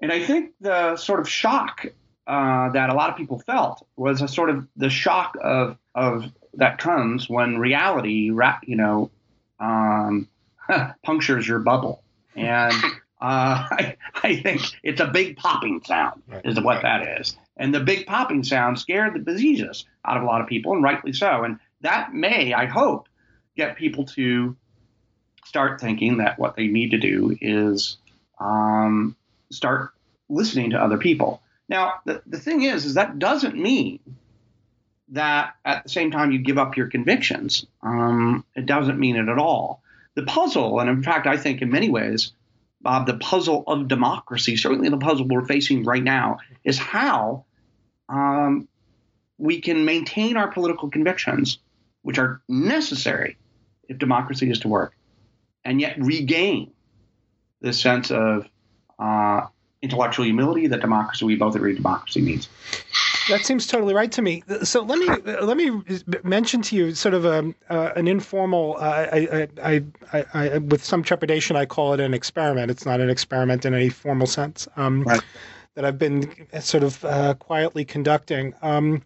and 0.00 0.12
I 0.12 0.24
think 0.24 0.52
the 0.60 0.96
sort 0.96 1.20
of 1.20 1.28
shock 1.28 1.86
uh, 2.26 2.70
that 2.70 2.90
a 2.90 2.94
lot 2.94 3.10
of 3.10 3.16
people 3.16 3.38
felt 3.40 3.86
was 3.96 4.22
a 4.22 4.28
sort 4.28 4.50
of 4.50 4.66
the 4.76 4.90
shock 4.90 5.36
of 5.42 5.76
of 5.94 6.24
that 6.54 6.78
comes 6.78 7.28
when 7.28 7.58
reality, 7.58 8.30
you 8.62 8.76
know, 8.76 9.10
um, 9.58 10.28
punctures 11.04 11.46
your 11.46 11.58
bubble, 11.58 12.02
and 12.36 12.72
uh, 13.20 13.66
I, 13.70 13.96
I, 14.22 14.40
think 14.40 14.62
it's 14.82 15.00
a 15.00 15.06
big 15.06 15.36
popping 15.36 15.82
sound 15.84 16.22
is 16.44 16.60
what 16.60 16.82
that 16.82 17.20
is, 17.20 17.36
and 17.60 17.74
the 17.74 17.80
big 17.80 18.06
popping 18.06 18.42
sound 18.42 18.78
scared 18.78 19.14
the 19.14 19.20
bejesus 19.20 19.84
out 20.04 20.16
of 20.16 20.22
a 20.22 20.26
lot 20.26 20.40
of 20.40 20.48
people, 20.48 20.72
and 20.72 20.82
rightly 20.82 21.12
so, 21.12 21.44
and 21.44 21.60
that 21.82 22.12
may, 22.14 22.54
I 22.54 22.64
hope, 22.64 23.06
get 23.54 23.76
people 23.76 24.06
to 24.06 24.56
start 25.44 25.80
thinking 25.80 26.16
that 26.16 26.38
what 26.38 26.56
they 26.56 26.68
need 26.68 26.92
to 26.92 26.98
do 26.98 27.36
is 27.40 27.98
um, 28.38 29.14
start 29.50 29.90
listening 30.30 30.70
to 30.70 30.82
other 30.82 30.96
people. 30.96 31.42
Now, 31.68 32.00
the, 32.06 32.22
the 32.26 32.40
thing 32.40 32.62
is, 32.62 32.86
is 32.86 32.94
that 32.94 33.18
doesn't 33.18 33.56
mean 33.56 34.00
that 35.08 35.54
at 35.64 35.82
the 35.82 35.88
same 35.90 36.10
time 36.10 36.32
you 36.32 36.38
give 36.38 36.56
up 36.56 36.76
your 36.76 36.86
convictions. 36.86 37.66
Um, 37.82 38.44
it 38.56 38.64
doesn't 38.64 38.98
mean 38.98 39.16
it 39.16 39.28
at 39.28 39.38
all. 39.38 39.82
The 40.14 40.22
puzzle, 40.22 40.80
and 40.80 40.88
in 40.88 41.02
fact, 41.02 41.26
I 41.26 41.36
think 41.36 41.60
in 41.60 41.70
many 41.70 41.90
ways, 41.90 42.32
Bob, 42.80 43.06
the 43.06 43.18
puzzle 43.18 43.64
of 43.66 43.88
democracy, 43.88 44.56
certainly 44.56 44.88
the 44.88 44.96
puzzle 44.96 45.28
we're 45.28 45.44
facing 45.44 45.84
right 45.84 46.02
now, 46.02 46.38
is 46.64 46.78
how 46.78 47.44
um, 48.10 48.68
we 49.38 49.60
can 49.60 49.84
maintain 49.84 50.36
our 50.36 50.48
political 50.48 50.90
convictions, 50.90 51.58
which 52.02 52.18
are 52.18 52.42
necessary 52.48 53.36
if 53.88 53.98
democracy 53.98 54.50
is 54.50 54.58
to 54.60 54.68
work, 54.68 54.94
and 55.64 55.80
yet 55.80 55.96
regain 55.98 56.72
this 57.60 57.80
sense 57.80 58.10
of 58.10 58.46
uh, 58.98 59.46
intellectual 59.82 60.24
humility 60.24 60.66
that 60.66 60.80
democracy 60.80 61.24
we 61.24 61.36
both 61.36 61.54
agree 61.54 61.74
democracy 61.74 62.20
needs. 62.20 62.48
That 63.28 63.46
seems 63.46 63.66
totally 63.66 63.94
right 63.94 64.10
to 64.12 64.22
me. 64.22 64.42
So 64.64 64.82
let 64.82 64.98
me 64.98 65.06
let 65.40 65.56
me 65.56 65.82
mention 66.24 66.62
to 66.62 66.76
you 66.76 66.94
sort 66.94 67.14
of 67.14 67.24
a, 67.24 67.38
um, 67.38 67.54
uh, 67.68 67.90
an 67.94 68.08
informal. 68.08 68.76
Uh, 68.78 69.06
I, 69.12 69.48
I, 69.62 69.84
I, 70.12 70.24
I, 70.34 70.58
with 70.58 70.84
some 70.84 71.02
trepidation, 71.02 71.54
I 71.54 71.64
call 71.64 71.94
it 71.94 72.00
an 72.00 72.12
experiment. 72.12 72.70
It's 72.70 72.84
not 72.84 73.00
an 73.00 73.08
experiment 73.08 73.64
in 73.64 73.74
any 73.74 73.88
formal 73.88 74.26
sense. 74.26 74.66
Um, 74.76 75.04
right. 75.04 75.20
That 75.80 75.86
I've 75.86 75.98
been 75.98 76.30
sort 76.60 76.84
of 76.84 77.02
uh, 77.06 77.32
quietly 77.38 77.86
conducting, 77.86 78.52
um, 78.60 79.00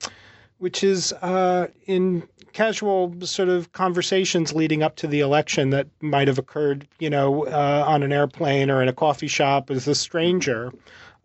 which 0.58 0.82
is 0.82 1.12
uh, 1.22 1.68
in 1.86 2.26
casual 2.52 3.14
sort 3.20 3.48
of 3.48 3.70
conversations 3.70 4.52
leading 4.52 4.82
up 4.82 4.96
to 4.96 5.06
the 5.06 5.20
election 5.20 5.70
that 5.70 5.86
might 6.00 6.26
have 6.26 6.36
occurred, 6.36 6.88
you 6.98 7.08
know, 7.08 7.46
uh, 7.46 7.84
on 7.86 8.02
an 8.02 8.12
airplane 8.12 8.72
or 8.72 8.82
in 8.82 8.88
a 8.88 8.92
coffee 8.92 9.28
shop 9.28 9.70
as 9.70 9.86
a 9.86 9.94
stranger. 9.94 10.72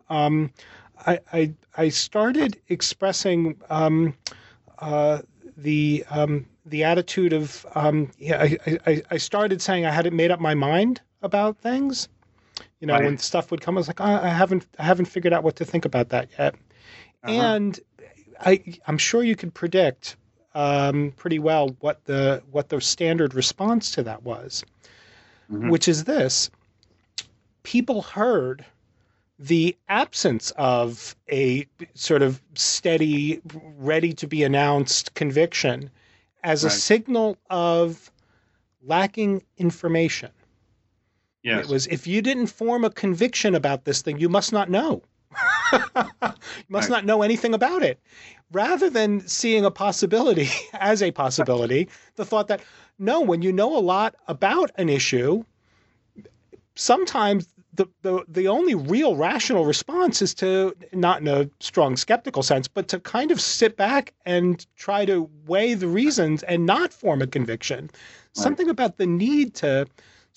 Um, 0.08 0.52
I, 1.04 1.18
I, 1.32 1.52
I 1.76 1.88
started 1.88 2.56
expressing 2.68 3.60
um, 3.70 4.14
uh, 4.78 5.22
the 5.56 6.04
um, 6.10 6.46
the 6.64 6.84
attitude 6.84 7.32
of 7.32 7.66
um, 7.74 8.12
yeah, 8.18 8.40
I, 8.40 8.78
I, 8.86 9.02
I 9.10 9.16
started 9.16 9.60
saying 9.60 9.84
I 9.84 9.90
hadn't 9.90 10.14
made 10.14 10.30
up 10.30 10.38
my 10.38 10.54
mind 10.54 11.00
about 11.22 11.58
things. 11.58 12.08
You 12.80 12.86
know, 12.86 12.94
right. 12.94 13.04
when 13.04 13.18
stuff 13.18 13.50
would 13.50 13.60
come, 13.60 13.76
I 13.76 13.80
was 13.80 13.88
like, 13.88 14.00
I 14.00 14.28
haven't 14.28 14.66
I 14.78 14.84
haven't 14.84 15.06
figured 15.06 15.32
out 15.32 15.42
what 15.42 15.56
to 15.56 15.64
think 15.64 15.84
about 15.84 16.10
that 16.10 16.28
yet. 16.38 16.54
Uh-huh. 17.22 17.32
And 17.32 17.80
I 18.40 18.62
I'm 18.86 18.98
sure 18.98 19.22
you 19.22 19.36
could 19.36 19.54
predict 19.54 20.16
um, 20.54 21.12
pretty 21.16 21.38
well 21.38 21.76
what 21.80 22.04
the 22.04 22.42
what 22.50 22.68
the 22.68 22.80
standard 22.80 23.34
response 23.34 23.92
to 23.92 24.02
that 24.04 24.22
was, 24.22 24.64
mm-hmm. 25.50 25.68
which 25.68 25.88
is 25.88 26.04
this: 26.04 26.50
people 27.62 28.02
heard 28.02 28.64
the 29.38 29.76
absence 29.88 30.50
of 30.52 31.16
a 31.32 31.66
sort 31.94 32.20
of 32.22 32.42
steady, 32.54 33.40
ready 33.78 34.12
to 34.12 34.26
be 34.26 34.42
announced 34.42 35.14
conviction 35.14 35.90
as 36.44 36.62
right. 36.62 36.72
a 36.72 36.76
signal 36.76 37.38
of 37.48 38.10
lacking 38.82 39.42
information. 39.56 40.30
Yes. 41.42 41.64
It 41.64 41.72
was 41.72 41.86
if 41.86 42.06
you 42.06 42.22
didn't 42.22 42.48
form 42.48 42.84
a 42.84 42.90
conviction 42.90 43.54
about 43.54 43.84
this 43.84 44.02
thing, 44.02 44.18
you 44.18 44.28
must 44.28 44.52
not 44.52 44.70
know. 44.70 45.02
you 45.72 45.78
must 46.68 46.88
right. 46.88 46.90
not 46.90 47.04
know 47.04 47.22
anything 47.22 47.54
about 47.54 47.82
it. 47.82 48.00
Rather 48.52 48.90
than 48.90 49.26
seeing 49.26 49.64
a 49.64 49.70
possibility 49.70 50.48
as 50.74 51.02
a 51.02 51.10
possibility, 51.12 51.88
the 52.16 52.24
thought 52.24 52.48
that 52.48 52.60
no, 52.98 53.20
when 53.20 53.40
you 53.42 53.52
know 53.52 53.76
a 53.76 53.80
lot 53.80 54.16
about 54.28 54.70
an 54.76 54.88
issue, 54.88 55.44
sometimes 56.74 57.46
the, 57.72 57.86
the 58.02 58.24
the 58.28 58.48
only 58.48 58.74
real 58.74 59.16
rational 59.16 59.64
response 59.64 60.20
is 60.20 60.34
to 60.34 60.76
not 60.92 61.20
in 61.20 61.28
a 61.28 61.48
strong 61.60 61.96
skeptical 61.96 62.42
sense, 62.42 62.68
but 62.68 62.88
to 62.88 63.00
kind 63.00 63.30
of 63.30 63.40
sit 63.40 63.76
back 63.76 64.12
and 64.26 64.66
try 64.76 65.06
to 65.06 65.30
weigh 65.46 65.74
the 65.74 65.88
reasons 65.88 66.42
and 66.42 66.66
not 66.66 66.92
form 66.92 67.22
a 67.22 67.26
conviction. 67.26 67.84
Right. 67.84 67.92
Something 68.32 68.68
about 68.68 68.98
the 68.98 69.06
need 69.06 69.54
to 69.54 69.86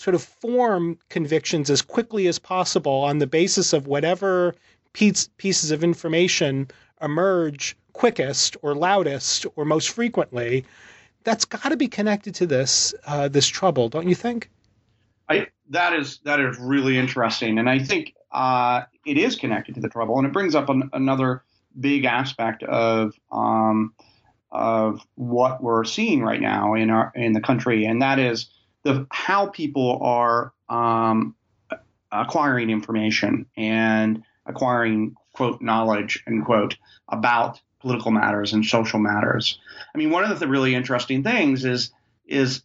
sort 0.04 0.16
of 0.16 0.22
form 0.22 0.98
convictions 1.08 1.70
as 1.70 1.82
quickly 1.82 2.28
as 2.28 2.38
possible 2.38 2.92
on 2.92 3.20
the 3.20 3.28
basis 3.28 3.72
of 3.72 3.88
whatever 3.88 4.54
piece, 4.92 5.30
pieces 5.38 5.72
of 5.72 5.82
information 5.82 6.68
emerge 7.02 7.78
quickest 7.94 8.58
or 8.62 8.76
loudest 8.76 9.46
or 9.56 9.64
most 9.64 9.90
frequently, 9.90 10.66
that's 11.24 11.46
got 11.46 11.70
to 11.70 11.78
be 11.78 11.88
connected 11.88 12.36
to 12.36 12.46
this 12.46 12.94
uh, 13.08 13.30
this 13.30 13.48
trouble, 13.48 13.88
don't 13.88 14.10
you 14.10 14.16
think? 14.16 14.50
I 15.30 15.48
that 15.70 15.94
is 15.94 16.20
that 16.26 16.42
is 16.42 16.58
really 16.60 16.98
interesting, 16.98 17.58
and 17.58 17.70
I 17.70 17.80
think 17.80 18.14
uh, 18.34 18.82
it 19.06 19.18
is 19.18 19.38
connected 19.38 19.76
to 19.76 19.82
the 19.82 19.88
trouble, 19.88 20.18
and 20.18 20.28
it 20.28 20.34
brings 20.34 20.54
up 20.54 20.68
an, 20.68 20.90
another 20.92 21.44
big 21.80 22.04
aspect 22.04 22.62
of 22.64 23.14
um, 23.32 23.94
of 24.52 25.00
what 25.16 25.64
we're 25.64 25.86
seeing 25.86 26.22
right 26.22 26.42
now 26.42 26.74
in 26.74 26.90
our 26.90 27.14
in 27.16 27.32
the 27.32 27.42
country, 27.42 27.86
and 27.86 28.02
that 28.02 28.20
is 28.20 28.50
the 28.84 29.08
how 29.10 29.48
people 29.48 30.00
are 30.02 30.54
um, 30.70 31.36
acquiring 32.12 32.70
information 32.70 33.46
and 33.58 34.24
acquiring 34.46 35.16
quote 35.34 35.62
knowledge 35.62 36.24
end 36.28 36.46
quote 36.46 36.78
about 37.08 37.60
political 37.80 38.12
matters 38.12 38.54
and 38.54 38.66
social 38.66 39.00
matters. 39.00 39.60
I 39.94 39.98
mean, 39.98 40.10
one 40.10 40.30
of 40.30 40.40
the 40.40 40.48
really 40.48 40.76
interesting 40.76 41.24
things 41.24 41.66
is 41.66 41.92
is 42.26 42.64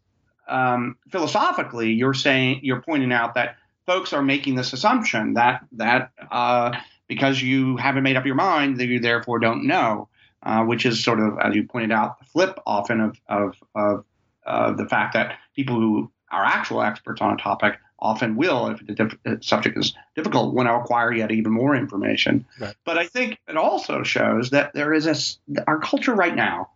um, 0.49 0.97
philosophically, 1.11 1.93
you're 1.93 2.15
saying 2.15 2.61
you're 2.63 2.83
pointing 2.83 3.13
out 3.13 3.35
that 3.35 3.57
folks 3.87 4.13
are 4.13 4.23
making 4.23 4.55
this 4.55 4.73
assumption 4.73 5.35
that 5.35 5.65
that 5.73 6.11
uh, 6.31 6.73
because 7.07 7.41
you 7.41 7.77
haven't 7.77 8.03
made 8.03 8.17
up 8.17 8.27
your 8.27 8.35
mind, 8.35 8.79
that 8.79 8.87
you 8.87 9.01
therefore 9.01 9.39
don't 9.39 9.67
know, 9.67 10.09
uh, 10.43 10.63
which 10.65 10.87
is 10.87 11.03
sort 11.03 11.21
of, 11.21 11.39
as 11.39 11.55
you 11.55 11.65
pointed 11.65 11.93
out, 11.93 12.19
the 12.19 12.27
flip 12.27 12.59
often 12.67 13.01
of 13.01 13.21
of, 13.29 13.55
of 13.75 14.05
uh, 14.49 14.73
the 14.73 14.87
fact 14.87 15.13
that 15.13 15.39
people 15.55 15.77
who 15.77 16.11
are 16.31 16.45
actual 16.45 16.83
experts 16.83 17.21
on 17.21 17.35
a 17.35 17.37
topic 17.37 17.79
often 17.99 18.35
will, 18.35 18.69
if 18.69 18.87
the 18.87 18.95
diff- 18.95 19.45
subject 19.45 19.77
is 19.77 19.95
difficult, 20.17 20.55
want 20.55 20.69
to 20.69 20.75
acquire 20.75 21.13
yet 21.13 21.31
even 21.31 21.53
more 21.53 21.77
information. 21.77 22.47
Right. 22.59 22.75
But 22.85 22.97
I 22.99 23.07
think 23.07 23.39
it 23.47 23.57
also 23.57 24.03
shows 24.03 24.51
that 24.51 24.73
there 24.73 24.95
is 24.95 25.07
a 25.07 25.63
our 25.67 25.79
culture 25.79 26.15
right 26.15 26.35
now 26.35 26.71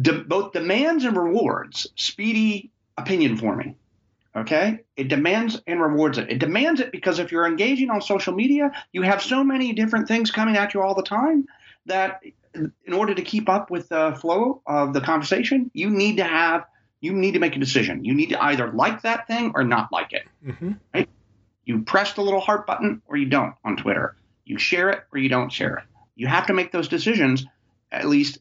de- 0.00 0.24
both 0.24 0.52
demands 0.52 1.04
and 1.04 1.16
rewards 1.16 1.86
speedy 1.96 2.70
opinion 2.96 3.36
forming. 3.36 3.76
Okay, 4.36 4.80
it 4.96 5.08
demands 5.08 5.60
and 5.66 5.80
rewards 5.80 6.18
it. 6.18 6.30
It 6.30 6.38
demands 6.38 6.80
it 6.80 6.92
because 6.92 7.18
if 7.18 7.32
you're 7.32 7.46
engaging 7.46 7.90
on 7.90 8.00
social 8.00 8.34
media, 8.34 8.70
you 8.92 9.02
have 9.02 9.22
so 9.22 9.42
many 9.42 9.72
different 9.72 10.06
things 10.06 10.30
coming 10.30 10.56
at 10.56 10.74
you 10.74 10.82
all 10.82 10.94
the 10.94 11.02
time 11.02 11.46
that 11.88 12.22
in 12.54 12.92
order 12.92 13.14
to 13.14 13.22
keep 13.22 13.48
up 13.48 13.70
with 13.70 13.88
the 13.88 14.16
flow 14.20 14.62
of 14.66 14.92
the 14.92 15.00
conversation, 15.00 15.70
you 15.74 15.90
need 15.90 16.16
to 16.16 16.24
have 16.24 16.64
you 17.00 17.12
need 17.12 17.32
to 17.32 17.38
make 17.38 17.54
a 17.54 17.60
decision. 17.60 18.04
You 18.04 18.14
need 18.14 18.30
to 18.30 18.42
either 18.42 18.72
like 18.72 19.02
that 19.02 19.26
thing 19.28 19.52
or 19.54 19.62
not 19.62 19.92
like 19.92 20.12
it. 20.12 20.22
Mm-hmm. 20.44 20.72
Right? 20.92 21.08
You 21.64 21.82
press 21.82 22.14
the 22.14 22.22
little 22.22 22.40
heart 22.40 22.66
button 22.66 23.02
or 23.06 23.16
you 23.16 23.26
don't 23.26 23.54
on 23.64 23.76
Twitter. 23.76 24.16
You 24.44 24.58
share 24.58 24.90
it 24.90 25.04
or 25.12 25.18
you 25.18 25.28
don't 25.28 25.52
share 25.52 25.76
it. 25.76 25.84
You 26.16 26.26
have 26.26 26.46
to 26.46 26.54
make 26.54 26.72
those 26.72 26.88
decisions. 26.88 27.46
At 27.92 28.08
least 28.08 28.38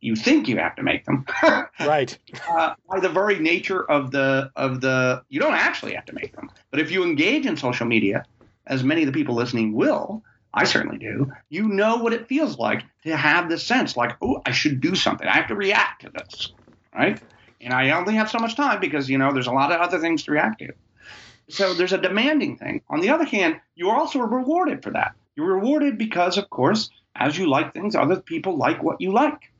you 0.00 0.16
think 0.16 0.48
you 0.48 0.56
have 0.56 0.74
to 0.76 0.82
make 0.82 1.04
them. 1.04 1.26
right. 1.80 2.16
Uh, 2.50 2.74
by 2.88 2.98
the 2.98 3.08
very 3.08 3.38
nature 3.38 3.88
of 3.88 4.10
the 4.10 4.50
of 4.56 4.80
the, 4.80 5.22
you 5.28 5.38
don't 5.38 5.54
actually 5.54 5.94
have 5.94 6.04
to 6.06 6.12
make 6.12 6.34
them. 6.34 6.50
But 6.70 6.80
if 6.80 6.90
you 6.90 7.04
engage 7.04 7.46
in 7.46 7.56
social 7.56 7.86
media, 7.86 8.24
as 8.66 8.82
many 8.82 9.02
of 9.02 9.06
the 9.06 9.12
people 9.12 9.36
listening 9.36 9.72
will, 9.72 10.24
I 10.52 10.64
certainly 10.64 10.98
do. 10.98 11.32
You 11.48 11.68
know 11.68 11.98
what 11.98 12.12
it 12.12 12.26
feels 12.28 12.58
like 12.58 12.82
to 13.04 13.16
have 13.16 13.48
this 13.48 13.64
sense, 13.64 13.96
like, 13.96 14.16
oh, 14.20 14.42
I 14.44 14.50
should 14.50 14.80
do 14.80 14.94
something. 14.94 15.26
I 15.26 15.36
have 15.36 15.48
to 15.48 15.54
react 15.54 16.02
to 16.02 16.10
this, 16.10 16.52
right? 16.94 17.20
and 17.60 17.74
I 17.74 17.90
only 17.90 18.14
have 18.14 18.30
so 18.30 18.38
much 18.38 18.56
time 18.56 18.80
because 18.80 19.08
you 19.08 19.18
know 19.18 19.32
there's 19.32 19.46
a 19.46 19.52
lot 19.52 19.72
of 19.72 19.80
other 19.80 19.98
things 19.98 20.24
to 20.24 20.32
react 20.32 20.60
to. 20.60 20.72
So 21.48 21.74
there's 21.74 21.92
a 21.92 21.98
demanding 21.98 22.56
thing. 22.56 22.82
On 22.88 23.00
the 23.00 23.10
other 23.10 23.24
hand, 23.24 23.60
you're 23.74 23.94
also 23.94 24.20
rewarded 24.20 24.82
for 24.82 24.90
that. 24.92 25.14
You're 25.36 25.54
rewarded 25.54 25.98
because, 25.98 26.38
of 26.38 26.48
course, 26.48 26.90
as 27.14 27.36
you 27.36 27.50
like 27.50 27.72
things, 27.72 27.96
other 27.96 28.20
people 28.20 28.56
like 28.56 28.82
what 28.82 29.00
you 29.00 29.12
like. 29.12 29.50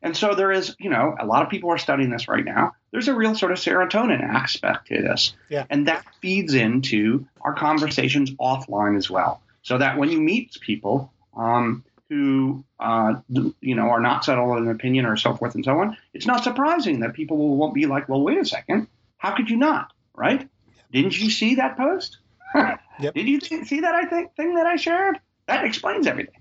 And 0.00 0.16
so 0.16 0.34
there 0.34 0.52
is, 0.52 0.76
you 0.78 0.90
know, 0.90 1.16
a 1.18 1.26
lot 1.26 1.42
of 1.42 1.48
people 1.48 1.70
are 1.70 1.78
studying 1.78 2.10
this 2.10 2.28
right 2.28 2.44
now. 2.44 2.72
There's 2.92 3.08
a 3.08 3.14
real 3.14 3.34
sort 3.34 3.52
of 3.52 3.58
serotonin 3.58 4.22
aspect 4.22 4.88
to 4.88 5.02
this. 5.02 5.34
Yeah. 5.48 5.64
And 5.70 5.88
that 5.88 6.04
feeds 6.20 6.54
into 6.54 7.26
our 7.40 7.54
conversations 7.54 8.30
offline 8.32 8.96
as 8.96 9.10
well. 9.10 9.40
So 9.64 9.78
that 9.78 9.98
when 9.98 10.10
you 10.10 10.20
meet 10.20 10.56
people, 10.60 11.12
um, 11.36 11.84
who 12.08 12.64
uh, 12.78 13.14
you 13.60 13.74
know 13.74 13.88
are 13.88 14.00
not 14.00 14.24
settled 14.24 14.58
in 14.58 14.68
opinion 14.68 15.06
or 15.06 15.16
so 15.16 15.34
forth 15.34 15.54
and 15.54 15.64
so 15.64 15.80
on, 15.80 15.96
it's 16.12 16.26
not 16.26 16.44
surprising 16.44 17.00
that 17.00 17.14
people 17.14 17.36
will, 17.36 17.56
won't 17.56 17.74
be 17.74 17.86
like, 17.86 18.08
well, 18.08 18.22
wait 18.22 18.38
a 18.38 18.44
second, 18.44 18.86
how 19.16 19.34
could 19.34 19.50
you 19.50 19.56
not, 19.56 19.92
right? 20.14 20.48
Didn't 20.92 21.18
you 21.18 21.30
see 21.30 21.56
that 21.56 21.76
post? 21.76 22.18
yep. 22.54 23.14
Did 23.14 23.26
you 23.26 23.40
see 23.64 23.80
that 23.80 23.94
I 23.94 24.04
think 24.04 24.36
thing 24.36 24.54
that 24.54 24.66
I 24.66 24.76
shared? 24.76 25.18
That 25.46 25.64
explains 25.64 26.06
everything, 26.06 26.40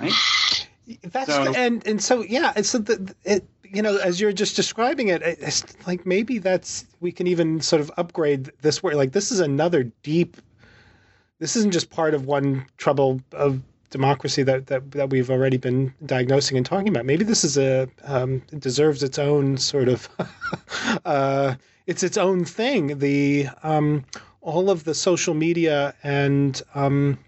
right? 0.00 0.12
That's 1.02 1.32
so, 1.32 1.54
and 1.54 1.86
and 1.86 2.02
so 2.02 2.22
yeah, 2.22 2.52
it's 2.56 2.70
so 2.70 2.78
the 2.78 3.14
it 3.24 3.46
you 3.62 3.82
know 3.82 3.96
as 3.98 4.20
you're 4.20 4.32
just 4.32 4.56
describing 4.56 5.08
it, 5.08 5.22
it's 5.22 5.64
like 5.86 6.04
maybe 6.06 6.38
that's 6.38 6.86
we 7.00 7.12
can 7.12 7.26
even 7.26 7.60
sort 7.60 7.80
of 7.80 7.90
upgrade 7.96 8.50
this 8.62 8.82
way. 8.82 8.94
Like 8.94 9.12
this 9.12 9.30
is 9.30 9.40
another 9.40 9.84
deep. 10.02 10.38
This 11.38 11.56
isn't 11.56 11.72
just 11.72 11.90
part 11.90 12.14
of 12.14 12.26
one 12.26 12.66
trouble 12.76 13.20
of 13.32 13.60
democracy 13.90 14.42
that, 14.42 14.66
that, 14.66 14.90
that 14.92 15.10
we've 15.10 15.30
already 15.30 15.56
been 15.56 15.94
diagnosing 16.06 16.56
and 16.56 16.66
talking 16.66 16.88
about. 16.88 17.06
Maybe 17.06 17.24
this 17.24 17.44
is 17.44 17.56
a 17.56 17.88
um, 18.04 18.42
it 18.52 18.60
deserves 18.60 19.02
its 19.02 19.18
own 19.18 19.56
sort 19.56 19.88
of 19.88 20.08
uh, 21.04 21.54
it's 21.86 22.02
its 22.02 22.16
own 22.16 22.44
thing. 22.44 22.98
The 22.98 23.48
um, 23.62 24.04
all 24.40 24.70
of 24.70 24.84
the 24.84 24.94
social 24.94 25.34
media 25.34 25.94
and 26.02 26.60
um, 26.74 27.18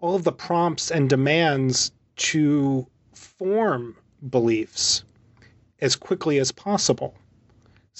all 0.00 0.14
of 0.14 0.24
the 0.24 0.32
prompts 0.32 0.90
and 0.90 1.08
demands 1.08 1.92
to 2.16 2.86
form 3.14 3.96
beliefs 4.28 5.04
as 5.80 5.96
quickly 5.96 6.38
as 6.38 6.52
possible 6.52 7.14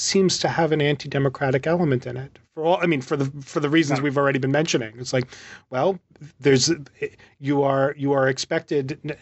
seems 0.01 0.39
to 0.39 0.49
have 0.49 0.73
an 0.73 0.81
anti-democratic 0.81 1.67
element 1.67 2.07
in 2.07 2.17
it. 2.17 2.39
For 2.55 2.65
all 2.65 2.79
i 2.83 2.87
mean 2.87 3.03
for 3.03 3.17
the 3.17 3.31
for 3.43 3.61
the 3.61 3.69
reasons 3.69 4.01
we've 4.01 4.17
already 4.17 4.39
been 4.39 4.53
mentioning. 4.53 4.95
It's 4.99 5.13
like 5.13 5.29
well 5.69 5.99
there's 6.41 6.73
you 7.39 7.63
are 7.63 7.95
you 7.97 8.13
are 8.13 8.29
expected 8.29 9.19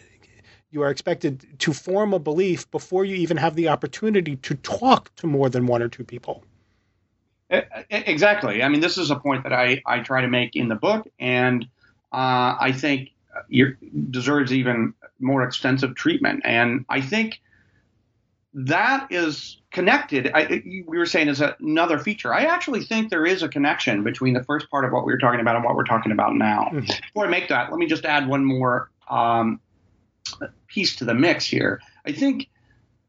you 0.71 0.81
are 0.81 0.89
expected 0.89 1.45
to 1.59 1.73
form 1.73 2.13
a 2.13 2.19
belief 2.19 2.69
before 2.71 3.03
you 3.03 3.15
even 3.15 3.37
have 3.37 3.55
the 3.55 3.67
opportunity 3.67 4.37
to 4.37 4.55
talk 4.55 5.13
to 5.15 5.27
more 5.27 5.49
than 5.49 5.65
one 5.65 5.81
or 5.81 5.89
two 5.89 6.03
people. 6.03 6.43
Exactly. 7.49 8.63
I 8.63 8.69
mean 8.69 8.79
this 8.79 8.97
is 8.97 9.11
a 9.11 9.15
point 9.17 9.43
that 9.43 9.53
i 9.53 9.81
i 9.85 9.99
try 9.99 10.21
to 10.21 10.29
make 10.29 10.55
in 10.55 10.69
the 10.69 10.75
book 10.75 11.07
and 11.19 11.63
uh, 12.13 12.55
i 12.59 12.71
think 12.71 13.09
it 13.49 14.11
deserves 14.11 14.53
even 14.53 14.93
more 15.19 15.43
extensive 15.43 15.95
treatment. 15.95 16.41
And 16.45 16.85
i 16.89 17.01
think 17.01 17.41
that 18.53 19.07
is 19.11 19.61
connected. 19.71 20.31
I, 20.33 20.63
we 20.65 20.97
were 20.97 21.05
saying 21.05 21.27
is 21.27 21.41
another 21.41 21.99
feature. 21.99 22.33
I 22.33 22.45
actually 22.45 22.83
think 22.83 23.09
there 23.09 23.25
is 23.25 23.43
a 23.43 23.49
connection 23.49 24.03
between 24.03 24.33
the 24.33 24.43
first 24.43 24.69
part 24.71 24.85
of 24.85 24.91
what 24.91 25.05
we 25.05 25.13
were 25.13 25.19
talking 25.19 25.39
about 25.39 25.55
and 25.55 25.63
what 25.63 25.75
we're 25.75 25.83
talking 25.83 26.11
about 26.11 26.35
now. 26.35 26.69
Mm-hmm. 26.71 26.85
Before 26.85 27.25
I 27.25 27.29
make 27.29 27.49
that, 27.49 27.69
let 27.69 27.77
me 27.77 27.85
just 27.85 28.05
add 28.05 28.27
one 28.27 28.43
more 28.43 28.89
um, 29.07 29.59
piece 30.67 30.95
to 30.97 31.05
the 31.05 31.13
mix 31.13 31.45
here. 31.45 31.79
I 32.05 32.11
think 32.11 32.49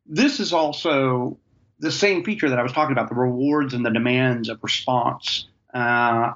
this 0.06 0.40
is 0.40 0.52
also 0.52 1.38
the 1.78 1.90
same 1.90 2.24
feature 2.24 2.50
that 2.50 2.58
I 2.58 2.62
was 2.62 2.72
talking 2.72 2.92
about, 2.92 3.08
the 3.08 3.14
rewards 3.14 3.72
and 3.72 3.84
the 3.84 3.90
demands 3.90 4.50
of 4.50 4.58
response, 4.62 5.46
uh, 5.72 6.34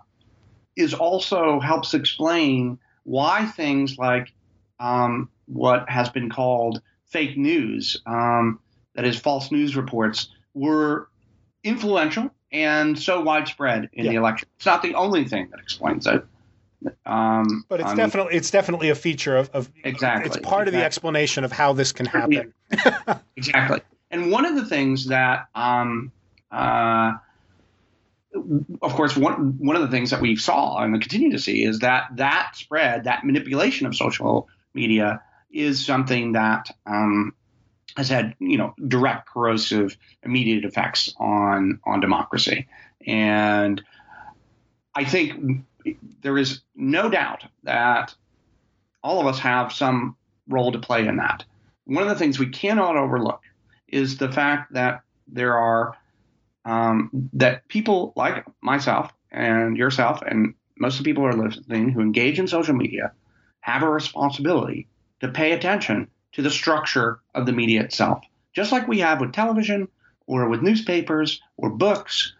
is 0.77 0.95
also 0.95 1.61
helps 1.61 1.93
explain 1.93 2.79
why 3.03 3.45
things 3.45 3.99
like 3.99 4.33
um, 4.81 5.29
what 5.47 5.89
has 5.91 6.09
been 6.09 6.31
called 6.31 6.81
fake 7.05 7.37
news 7.37 8.01
um, 8.07 8.59
that 8.95 9.05
is, 9.05 9.19
false 9.19 9.51
news 9.51 9.77
reports, 9.77 10.29
were 10.55 11.09
influential 11.63 12.31
and 12.53 12.99
so 12.99 13.21
widespread 13.21 13.91
in 13.93 14.05
yeah. 14.05 14.13
the 14.13 14.17
election. 14.17 14.49
It's 14.57 14.67
not 14.67 14.83
the 14.83 14.95
only 14.95 15.25
thing 15.25 15.49
that 15.51 15.61
explains 15.61 16.07
it. 16.07 16.25
Um, 17.07 17.65
but 17.69 17.81
it's 17.81 17.91
um, 17.91 17.97
definitely 17.97 18.35
it's 18.35 18.51
definitely 18.51 18.91
a 18.91 18.95
feature 18.95 19.37
of, 19.37 19.51
of 19.51 19.71
exactly. 19.83 20.27
It's 20.27 20.37
part 20.37 20.63
exactly. 20.63 20.69
of 20.69 20.73
the 20.73 20.85
explanation 20.85 21.45
of 21.45 21.53
how 21.53 21.73
this 21.73 21.93
can 21.93 22.07
happen. 22.07 22.53
exactly. 23.37 23.81
And 24.11 24.31
one 24.31 24.45
of 24.45 24.55
the 24.55 24.67
things 24.67 25.07
that, 25.07 25.49
um, 25.55 26.13
uh, 26.53 27.15
of 28.83 28.93
course, 28.93 29.17
one 29.17 29.59
one 29.59 29.77
of 29.77 29.83
the 29.83 29.89
things 29.89 30.11
that 30.11 30.21
we 30.21 30.37
saw 30.37 30.83
and 30.83 31.01
continue 31.01 31.33
to 31.33 31.39
see 31.39 31.65
is 31.65 31.81
that 31.81 32.09
that 32.17 32.53
spread, 32.55 33.05
that 33.05 33.25
manipulation 33.25 33.87
of 33.87 33.97
social 33.97 34.49
media, 34.75 35.23
is 35.51 35.85
something 35.85 36.33
that 36.33 36.71
um, 36.85 37.35
has 37.97 38.09
had 38.09 38.35
you 38.39 38.57
know 38.57 38.75
direct 38.89 39.29
corrosive 39.29 39.97
immediate 40.23 40.65
effects 40.65 41.15
on 41.19 41.81
on 41.85 42.01
democracy. 42.01 42.67
And 43.07 43.83
i 44.97 45.05
think 45.05 45.65
there 46.23 46.39
is 46.39 46.61
no 46.75 47.11
doubt 47.11 47.45
that 47.65 48.15
all 49.03 49.21
of 49.21 49.27
us 49.27 49.39
have 49.39 49.73
some 49.73 50.17
role 50.49 50.73
to 50.73 50.79
play 50.79 51.07
in 51.07 51.17
that. 51.17 51.45
One 51.85 52.03
of 52.03 52.09
the 52.09 52.15
things 52.15 52.39
we 52.39 52.49
cannot 52.49 52.97
overlook 52.97 53.43
is 53.87 54.17
the 54.17 54.33
fact 54.33 54.73
that 54.73 55.03
there 55.29 55.57
are 55.59 55.97
um, 56.65 57.11
that 57.35 57.69
people 57.69 58.15
like 58.17 58.45
myself 58.63 59.13
and 59.31 59.77
yourself 59.77 60.23
and 60.23 60.55
most 60.79 60.99
of 60.99 61.05
the 61.05 61.11
people 61.11 61.23
who 61.23 61.29
are 61.29 61.49
listening 61.49 61.91
who 61.91 62.01
engage 62.01 62.39
in 62.39 62.49
social 62.49 62.75
media 62.75 63.13
have 63.61 63.83
a 63.83 63.89
responsibility 63.89 64.89
to 65.21 65.29
pay 65.29 65.53
attention 65.53 66.09
to 66.35 66.43
the 66.43 66.51
structure 66.51 67.21
of 67.35 67.47
the 67.47 67.53
media 67.53 67.83
itself. 67.83 68.23
Just 68.53 68.73
like 68.73 68.87
we 68.87 69.01
have 69.01 69.21
with 69.21 69.33
television 69.33 69.89
or 70.27 70.49
with 70.49 70.63
newspapers 70.63 71.41
or 71.57 71.71
books, 71.71 72.35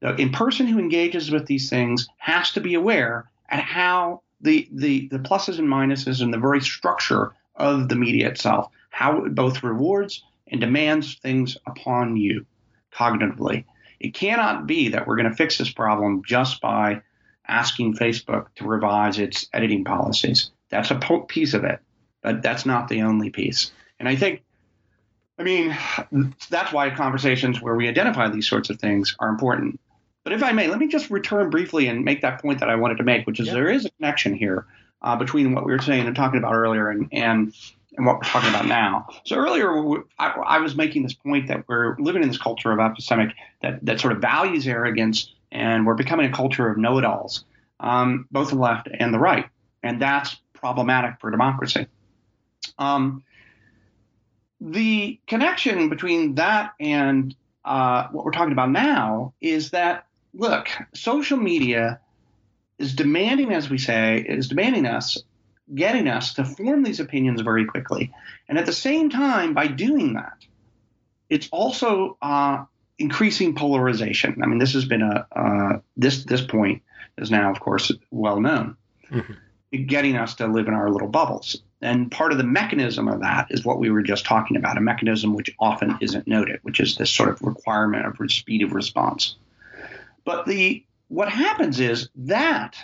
the 0.00 0.30
person 0.32 0.66
who 0.66 0.78
engages 0.78 1.30
with 1.30 1.46
these 1.46 1.68
things 1.68 2.08
has 2.16 2.52
to 2.52 2.60
be 2.60 2.74
aware 2.74 3.30
at 3.48 3.60
how 3.60 4.22
the, 4.40 4.68
the, 4.72 5.08
the 5.08 5.18
pluses 5.18 5.58
and 5.58 5.68
minuses 5.68 6.22
and 6.22 6.32
the 6.32 6.38
very 6.38 6.60
structure 6.60 7.32
of 7.56 7.88
the 7.88 7.96
media 7.96 8.28
itself, 8.28 8.70
how 8.88 9.24
it 9.24 9.34
both 9.34 9.62
rewards 9.62 10.24
and 10.48 10.60
demands 10.60 11.16
things 11.16 11.56
upon 11.66 12.16
you 12.16 12.46
cognitively. 12.92 13.64
It 14.00 14.14
cannot 14.14 14.66
be 14.66 14.88
that 14.88 15.06
we're 15.06 15.16
going 15.16 15.28
to 15.28 15.36
fix 15.36 15.58
this 15.58 15.70
problem 15.70 16.22
just 16.26 16.60
by 16.60 17.02
asking 17.46 17.94
Facebook 17.94 18.46
to 18.56 18.64
revise 18.64 19.18
its 19.18 19.46
editing 19.52 19.84
policies. 19.84 20.50
That's 20.70 20.90
a 20.90 20.98
piece 21.28 21.52
of 21.52 21.64
it, 21.64 21.80
but 22.22 22.42
that's 22.42 22.66
not 22.66 22.88
the 22.88 23.02
only 23.02 23.30
piece. 23.30 23.72
And 23.98 24.08
I 24.08 24.16
think, 24.16 24.42
I 25.38 25.42
mean, 25.42 25.76
that's 26.50 26.72
why 26.72 26.90
conversations 26.90 27.60
where 27.60 27.74
we 27.74 27.88
identify 27.88 28.28
these 28.28 28.48
sorts 28.48 28.70
of 28.70 28.78
things 28.78 29.16
are 29.18 29.28
important. 29.28 29.80
But 30.24 30.34
if 30.34 30.42
I 30.42 30.52
may, 30.52 30.68
let 30.68 30.78
me 30.78 30.88
just 30.88 31.10
return 31.10 31.50
briefly 31.50 31.86
and 31.86 32.04
make 32.04 32.22
that 32.22 32.42
point 32.42 32.60
that 32.60 32.68
I 32.68 32.76
wanted 32.76 32.98
to 32.98 33.04
make, 33.04 33.26
which 33.26 33.40
is 33.40 33.50
there 33.50 33.70
is 33.70 33.86
a 33.86 33.90
connection 33.90 34.34
here 34.34 34.66
uh, 35.02 35.16
between 35.16 35.54
what 35.54 35.64
we 35.64 35.72
were 35.72 35.80
saying 35.80 36.06
and 36.06 36.14
talking 36.14 36.38
about 36.38 36.54
earlier 36.54 36.90
and, 36.90 37.08
and 37.12 37.54
and 37.96 38.06
what 38.06 38.16
we're 38.16 38.22
talking 38.22 38.50
about 38.50 38.66
now. 38.66 39.08
So 39.24 39.36
earlier, 39.36 39.68
I, 40.18 40.28
I, 40.30 40.58
was 40.58 40.76
making 40.76 41.02
this 41.02 41.12
point 41.12 41.48
that 41.48 41.64
we're 41.68 41.96
living 41.98 42.22
in 42.22 42.28
this 42.28 42.38
culture 42.38 42.70
of 42.70 42.78
epistemic 42.78 43.32
that, 43.62 43.84
that 43.84 44.00
sort 44.00 44.12
of 44.12 44.20
values 44.20 44.66
arrogance, 44.66 45.34
and 45.50 45.84
we're 45.84 45.94
becoming 45.94 46.26
a 46.26 46.32
culture 46.32 46.68
of 46.70 46.78
know-it-alls, 46.78 47.44
um, 47.80 48.26
both 48.30 48.50
the 48.50 48.56
left 48.56 48.88
and 48.92 49.12
the 49.12 49.18
right, 49.18 49.46
and 49.82 50.00
that's 50.00 50.36
problematic 50.54 51.20
for 51.20 51.30
democracy. 51.30 51.88
Um, 52.78 53.24
the 54.60 55.18
connection 55.26 55.88
between 55.88 56.34
that 56.34 56.72
and 56.78 57.34
uh, 57.64 58.08
what 58.08 58.24
we're 58.24 58.32
talking 58.32 58.52
about 58.52 58.70
now 58.70 59.32
is 59.40 59.70
that 59.70 60.06
look, 60.34 60.68
social 60.94 61.38
media 61.38 62.00
is 62.78 62.94
demanding, 62.94 63.52
as 63.52 63.68
we 63.68 63.78
say, 63.78 64.24
is 64.26 64.48
demanding 64.48 64.86
us 64.86 65.18
getting 65.74 66.08
us 66.08 66.34
to 66.34 66.44
form 66.44 66.82
these 66.82 67.00
opinions 67.00 67.40
very 67.42 67.64
quickly. 67.64 68.12
And 68.48 68.58
at 68.58 68.66
the 68.66 68.72
same 68.72 69.10
time, 69.10 69.54
by 69.54 69.68
doing 69.68 70.14
that, 70.14 70.44
it's 71.28 71.48
also 71.52 72.16
uh, 72.20 72.64
increasing 72.98 73.54
polarization. 73.54 74.42
I 74.42 74.46
mean, 74.46 74.58
this 74.58 74.72
has 74.74 74.84
been 74.84 75.02
a 75.02 75.26
uh, 75.34 75.78
this 75.96 76.24
this 76.24 76.40
point 76.40 76.82
is 77.18 77.30
now, 77.30 77.50
of 77.50 77.60
course, 77.60 77.92
well 78.10 78.40
known, 78.40 78.76
mm-hmm. 79.10 79.84
getting 79.86 80.16
us 80.16 80.34
to 80.36 80.46
live 80.46 80.66
in 80.66 80.74
our 80.74 80.90
little 80.90 81.08
bubbles. 81.08 81.62
And 81.82 82.10
part 82.10 82.32
of 82.32 82.38
the 82.38 82.44
mechanism 82.44 83.08
of 83.08 83.20
that 83.20 83.46
is 83.50 83.64
what 83.64 83.78
we 83.78 83.90
were 83.90 84.02
just 84.02 84.26
talking 84.26 84.56
about, 84.56 84.76
a 84.76 84.82
mechanism 84.82 85.34
which 85.34 85.54
often 85.58 85.96
isn't 86.00 86.28
noted, 86.28 86.60
which 86.62 86.78
is 86.78 86.96
this 86.96 87.10
sort 87.10 87.30
of 87.30 87.40
requirement 87.42 88.06
of 88.06 88.30
speed 88.30 88.62
of 88.62 88.72
response. 88.72 89.36
But 90.24 90.46
the 90.46 90.84
what 91.08 91.30
happens 91.30 91.80
is 91.80 92.08
that 92.14 92.76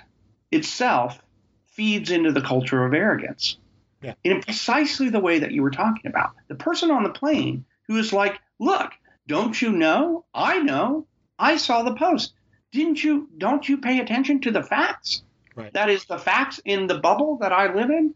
itself 0.50 1.22
feeds 1.66 2.10
into 2.10 2.32
the 2.32 2.40
culture 2.40 2.84
of 2.84 2.94
arrogance 2.94 3.58
yeah. 4.02 4.14
in 4.24 4.40
precisely 4.40 5.10
the 5.10 5.20
way 5.20 5.40
that 5.40 5.52
you 5.52 5.62
were 5.62 5.70
talking 5.70 6.06
about. 6.06 6.32
The 6.48 6.54
person 6.54 6.90
on 6.90 7.02
the 7.02 7.10
plane 7.10 7.64
who 7.86 7.98
is 7.98 8.12
like, 8.12 8.40
look, 8.58 8.92
don't 9.26 9.60
you 9.60 9.72
know? 9.72 10.24
I 10.34 10.60
know. 10.60 11.06
I 11.38 11.56
saw 11.58 11.82
the 11.82 11.94
post. 11.94 12.32
Didn't 12.72 13.02
you? 13.02 13.28
Don't 13.36 13.68
you 13.68 13.78
pay 13.78 14.00
attention 14.00 14.40
to 14.42 14.50
the 14.50 14.62
facts? 14.62 15.22
Right. 15.54 15.72
That 15.72 15.90
is 15.90 16.04
the 16.04 16.18
facts 16.18 16.60
in 16.64 16.86
the 16.86 16.98
bubble 16.98 17.38
that 17.38 17.52
I 17.52 17.72
live 17.72 17.90
in. 17.90 18.14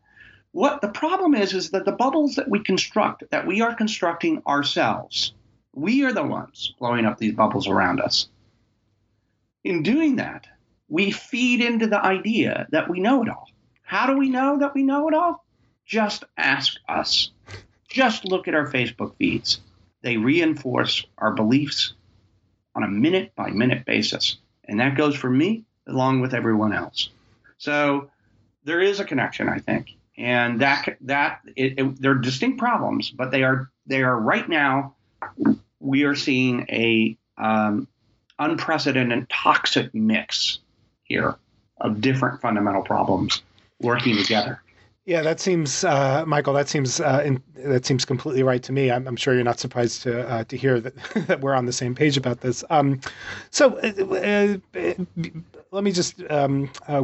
What 0.53 0.81
the 0.81 0.89
problem 0.89 1.35
is 1.35 1.55
is 1.55 1.71
that 1.71 1.85
the 1.85 1.93
bubbles 1.93 2.35
that 2.35 2.49
we 2.49 2.63
construct, 2.63 3.31
that 3.31 3.47
we 3.47 3.61
are 3.61 3.75
constructing 3.75 4.43
ourselves, 4.47 5.33
we 5.73 6.05
are 6.05 6.13
the 6.13 6.25
ones 6.25 6.75
blowing 6.79 7.07
up 7.07 7.19
these 7.19 7.35
bubbles 7.35 7.69
around 7.69 8.01
us. 8.01 8.29
In 9.63 9.83
doing 9.83 10.17
that, 10.17 10.47
we 10.89 11.13
feed 11.13 11.61
into 11.61 11.87
the 11.87 12.05
idea 12.05 12.67
that 12.73 12.91
we 12.91 12.99
know 12.99 13.23
it 13.23 13.29
all. 13.29 13.49
How 13.83 14.07
do 14.07 14.17
we 14.17 14.29
know 14.29 14.59
that 14.59 14.75
we 14.75 14.83
know 14.83 15.09
it 15.09 15.15
all? 15.15 15.45
Just 15.87 16.25
ask 16.37 16.75
us. 16.89 17.31
Just 17.89 18.25
look 18.25 18.49
at 18.49 18.55
our 18.55 18.71
Facebook 18.71 19.17
feeds. 19.17 19.61
They 20.03 20.17
reinforce 20.17 21.05
our 21.19 21.33
beliefs 21.33 21.95
on 22.75 22.83
a 22.83 22.89
minute 22.89 23.35
by 23.37 23.51
minute 23.51 23.85
basis. 23.85 24.39
And 24.65 24.81
that 24.81 24.97
goes 24.97 25.15
for 25.15 25.31
me 25.31 25.65
along 25.87 26.21
with 26.21 26.35
everyone 26.35 26.73
else. 26.73 27.11
So 27.59 28.11
there 28.65 28.81
is 28.81 29.01
a 29.01 29.05
connection, 29.05 29.49
I 29.49 29.59
think. 29.59 29.97
And 30.20 30.61
that 30.61 30.98
that 31.02 31.40
it, 31.56 31.78
it, 31.78 32.00
they're 32.00 32.14
distinct 32.14 32.59
problems, 32.59 33.11
but 33.11 33.30
they 33.30 33.42
are 33.42 33.70
they 33.87 34.02
are 34.02 34.18
right 34.18 34.46
now. 34.46 34.94
We 35.80 36.04
are 36.04 36.14
seeing 36.14 36.66
a 36.68 37.16
um, 37.38 37.88
unprecedented 38.38 39.30
toxic 39.30 39.94
mix 39.94 40.59
here 41.04 41.37
of 41.80 42.02
different 42.02 42.42
fundamental 42.42 42.83
problems 42.83 43.42
working 43.80 44.18
together. 44.18 44.62
Yeah, 45.11 45.23
that 45.23 45.40
seems, 45.40 45.83
uh, 45.83 46.25
Michael. 46.25 46.53
That 46.55 46.68
seems 46.68 47.01
uh, 47.01 47.20
in, 47.25 47.42
that 47.57 47.85
seems 47.85 48.05
completely 48.05 48.44
right 48.44 48.62
to 48.62 48.70
me. 48.70 48.92
I'm, 48.92 49.09
I'm 49.09 49.16
sure 49.16 49.35
you're 49.35 49.42
not 49.42 49.59
surprised 49.59 50.03
to 50.03 50.25
uh, 50.29 50.44
to 50.44 50.57
hear 50.57 50.79
that 50.79 50.94
that 51.27 51.40
we're 51.40 51.53
on 51.53 51.66
the 51.66 51.73
same 51.73 51.96
page 51.96 52.16
about 52.16 52.42
this. 52.42 52.62
Um, 52.70 53.01
so, 53.51 53.77
uh, 53.79 54.59
uh, 54.79 54.94
let 55.73 55.83
me 55.83 55.90
just 55.90 56.23
um, 56.31 56.70
uh, 56.88 57.03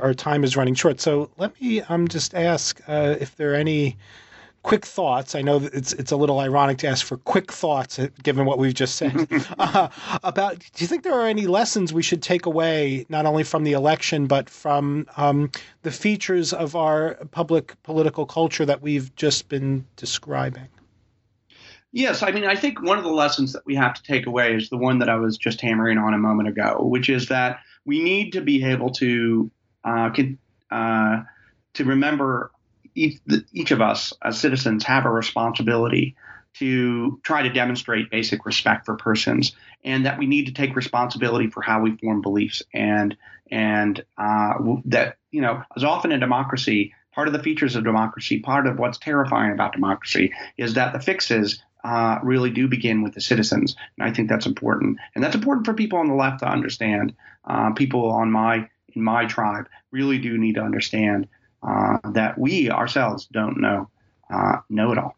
our 0.00 0.14
time 0.14 0.42
is 0.42 0.56
running 0.56 0.72
short. 0.72 1.02
So, 1.02 1.28
let 1.36 1.60
me 1.60 1.82
um, 1.82 2.08
just 2.08 2.34
ask 2.34 2.80
if 2.88 3.36
there 3.36 3.52
are 3.52 3.56
any 3.56 3.98
quick 4.64 4.84
thoughts. 4.84 5.34
I 5.36 5.42
know 5.42 5.60
that 5.60 5.72
it's 5.72 5.92
it's 5.92 6.10
a 6.10 6.16
little 6.16 6.40
ironic 6.40 6.78
to 6.78 6.88
ask 6.88 7.06
for 7.06 7.18
quick 7.18 7.52
thoughts, 7.52 7.98
uh, 7.98 8.08
given 8.24 8.46
what 8.46 8.58
we've 8.58 8.74
just 8.74 8.96
said. 8.96 9.28
uh, 9.58 9.88
about, 10.24 10.58
do 10.58 10.82
you 10.82 10.88
think 10.88 11.04
there 11.04 11.14
are 11.14 11.28
any 11.28 11.46
lessons 11.46 11.92
we 11.92 12.02
should 12.02 12.22
take 12.22 12.46
away, 12.46 13.06
not 13.08 13.26
only 13.26 13.44
from 13.44 13.62
the 13.62 13.72
election, 13.72 14.26
but 14.26 14.50
from 14.50 15.06
um, 15.16 15.52
the 15.82 15.92
features 15.92 16.52
of 16.52 16.74
our 16.74 17.14
public 17.30 17.80
political 17.84 18.26
culture 18.26 18.66
that 18.66 18.82
we've 18.82 19.14
just 19.14 19.48
been 19.48 19.86
describing? 19.96 20.66
Yes, 21.92 22.24
I 22.24 22.32
mean, 22.32 22.44
I 22.44 22.56
think 22.56 22.82
one 22.82 22.98
of 22.98 23.04
the 23.04 23.12
lessons 23.12 23.52
that 23.52 23.64
we 23.66 23.76
have 23.76 23.94
to 23.94 24.02
take 24.02 24.26
away 24.26 24.56
is 24.56 24.68
the 24.68 24.76
one 24.76 24.98
that 24.98 25.08
I 25.08 25.14
was 25.14 25.38
just 25.38 25.60
hammering 25.60 25.98
on 25.98 26.12
a 26.12 26.18
moment 26.18 26.48
ago, 26.48 26.78
which 26.80 27.08
is 27.08 27.28
that 27.28 27.60
we 27.84 28.02
need 28.02 28.32
to 28.32 28.40
be 28.40 28.64
able 28.64 28.90
to 28.92 29.50
uh, 29.84 30.10
uh, 30.70 31.22
to 31.74 31.84
remember 31.84 32.50
each, 32.94 33.20
each 33.52 33.70
of 33.70 33.80
us 33.80 34.12
as 34.22 34.38
citizens 34.38 34.84
have 34.84 35.04
a 35.04 35.10
responsibility 35.10 36.16
to 36.54 37.20
try 37.22 37.42
to 37.42 37.50
demonstrate 37.50 38.10
basic 38.10 38.46
respect 38.46 38.86
for 38.86 38.96
persons, 38.96 39.52
and 39.84 40.06
that 40.06 40.18
we 40.18 40.26
need 40.26 40.46
to 40.46 40.52
take 40.52 40.76
responsibility 40.76 41.48
for 41.48 41.62
how 41.62 41.80
we 41.80 41.96
form 41.96 42.22
beliefs, 42.22 42.62
and 42.72 43.16
and 43.50 44.04
uh, 44.16 44.54
that 44.84 45.16
you 45.30 45.42
know, 45.42 45.62
as 45.76 45.84
often 45.84 46.12
in 46.12 46.20
democracy, 46.20 46.94
part 47.12 47.26
of 47.26 47.34
the 47.34 47.42
features 47.42 47.74
of 47.76 47.84
democracy, 47.84 48.40
part 48.40 48.66
of 48.66 48.78
what's 48.78 48.98
terrifying 48.98 49.52
about 49.52 49.72
democracy, 49.72 50.32
is 50.56 50.74
that 50.74 50.92
the 50.92 51.00
fixes 51.00 51.62
uh, 51.82 52.18
really 52.22 52.50
do 52.50 52.68
begin 52.68 53.02
with 53.02 53.14
the 53.14 53.20
citizens, 53.20 53.74
and 53.98 54.08
I 54.08 54.12
think 54.14 54.28
that's 54.28 54.46
important, 54.46 54.98
and 55.14 55.24
that's 55.24 55.34
important 55.34 55.66
for 55.66 55.74
people 55.74 55.98
on 55.98 56.08
the 56.08 56.14
left 56.14 56.40
to 56.40 56.48
understand. 56.48 57.14
Uh, 57.44 57.72
people 57.72 58.10
on 58.10 58.30
my 58.30 58.68
in 58.94 59.02
my 59.02 59.26
tribe 59.26 59.68
really 59.90 60.18
do 60.18 60.38
need 60.38 60.54
to 60.54 60.62
understand 60.62 61.26
uh, 61.66 61.98
that 62.10 62.38
we 62.38 62.70
ourselves 62.70 63.26
don't 63.32 63.60
know 63.60 63.88
uh, 64.30 64.58
know 64.68 64.92
it 64.92 64.98
all. 64.98 65.16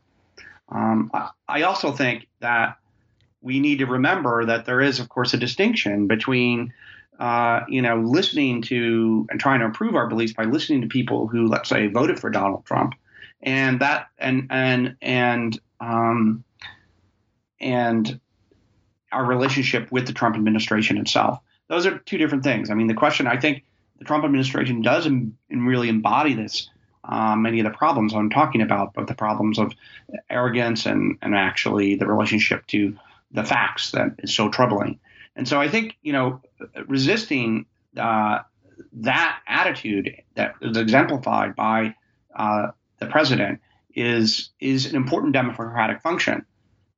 Um, 0.69 1.11
I 1.49 1.63
also 1.63 1.93
think 1.93 2.27
that 2.41 2.77
we 3.41 3.61
need 3.61 3.79
to 3.79 3.87
remember 3.87 4.45
that 4.45 4.67
there 4.67 4.81
is, 4.81 4.99
of 4.99 5.09
course, 5.09 5.33
a 5.35 5.37
distinction 5.37 6.07
between 6.07 6.73
uh, 7.19 7.61
you 7.69 7.81
know 7.81 7.97
listening 7.97 8.63
to 8.63 9.27
and 9.31 9.41
trying 9.41 9.61
to 9.61 9.67
improve 9.67 9.95
our 9.95 10.07
beliefs 10.07 10.33
by 10.33 10.45
listening 10.45 10.83
to 10.83 10.89
people 10.89 11.27
who, 11.27 11.47
let's 11.49 11.69
say, 11.69 11.87
voted 11.87 12.19
for 12.19 12.31
Donald 12.31 12.65
Trump, 12.65 12.95
and 13.43 13.81
that 13.81 14.09
and 14.19 14.49
and 14.51 14.97
and 15.01 15.59
um, 15.81 16.45
and 17.61 18.21
our 19.13 19.25
relationship 19.25 19.91
with 19.91 20.07
the 20.07 20.13
Trump 20.13 20.37
administration 20.37 20.99
itself. 20.99 21.39
Those 21.69 21.87
are 21.87 21.99
two 21.99 22.19
different 22.19 22.45
things. 22.45 22.71
I 22.71 22.75
mean, 22.75 22.87
the 22.87 22.95
question 22.95 23.27
I 23.27 23.37
think 23.37 23.65
the 23.99 24.05
Trump 24.05 24.25
administration 24.25 24.83
does 24.83 25.09
really 25.51 25.89
embody 25.89 26.35
this. 26.35 26.71
Uh, 27.05 27.37
many 27.37 27.61
of 27.61 27.65
the 27.65 27.77
problems 27.77 28.15
I'm 28.15 28.31
talking 28.31 28.63
about, 28.63 28.93
but 28.95 29.07
the 29.07 29.15
problems 29.15 29.59
of 29.59 29.73
arrogance 30.29 30.87
and, 30.87 31.19
and 31.23 31.35
actually 31.35 31.95
the 31.95 32.07
relationship 32.07 32.67
to 32.69 32.97
the 33.31 33.45
facts 33.45 33.93
that 33.93 34.09
is 34.19 34.35
so 34.35 34.49
troubling. 34.49 34.99
And 35.37 35.47
so 35.47 35.61
I 35.61 35.69
think, 35.69 35.97
you 36.03 36.13
know, 36.13 36.41
resisting 36.87 37.67
uh, 37.97 38.41
that 38.95 39.39
attitude 39.47 40.23
that 40.35 40.55
is 40.61 40.77
exemplified 40.77 41.55
by 41.55 41.95
uh, 42.35 42.69
the 42.99 43.07
president 43.07 43.61
is 43.95 44.51
is 44.61 44.87
an 44.87 44.97
important 44.97 45.33
democratic 45.33 46.03
function. 46.03 46.45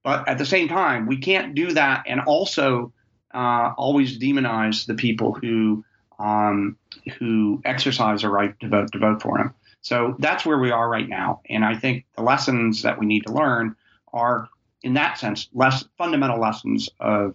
But 0.02 0.28
at 0.28 0.38
the 0.38 0.46
same 0.46 0.68
time, 0.68 1.06
we 1.06 1.18
can't 1.18 1.54
do 1.54 1.72
that 1.72 2.04
and 2.06 2.20
also 2.20 2.92
uh, 3.32 3.72
always 3.76 4.18
demonize 4.18 4.86
the 4.86 4.94
people 4.94 5.34
who 5.34 5.84
um, 6.18 6.76
who 7.18 7.60
exercise 7.64 8.24
a 8.24 8.28
right 8.28 8.58
to 8.60 8.68
vote 8.68 8.92
to 8.92 8.98
vote 8.98 9.22
for 9.22 9.38
him. 9.38 9.54
So 9.80 10.16
that's 10.18 10.44
where 10.44 10.58
we 10.58 10.70
are 10.70 10.88
right 10.88 11.08
now. 11.08 11.40
And 11.48 11.64
I 11.64 11.76
think 11.76 12.04
the 12.16 12.22
lessons 12.22 12.82
that 12.82 12.98
we 12.98 13.06
need 13.06 13.26
to 13.26 13.32
learn 13.32 13.76
are, 14.12 14.48
in 14.82 14.94
that 14.94 15.18
sense, 15.18 15.48
less 15.52 15.84
fundamental 15.96 16.40
lessons 16.40 16.88
of 17.00 17.34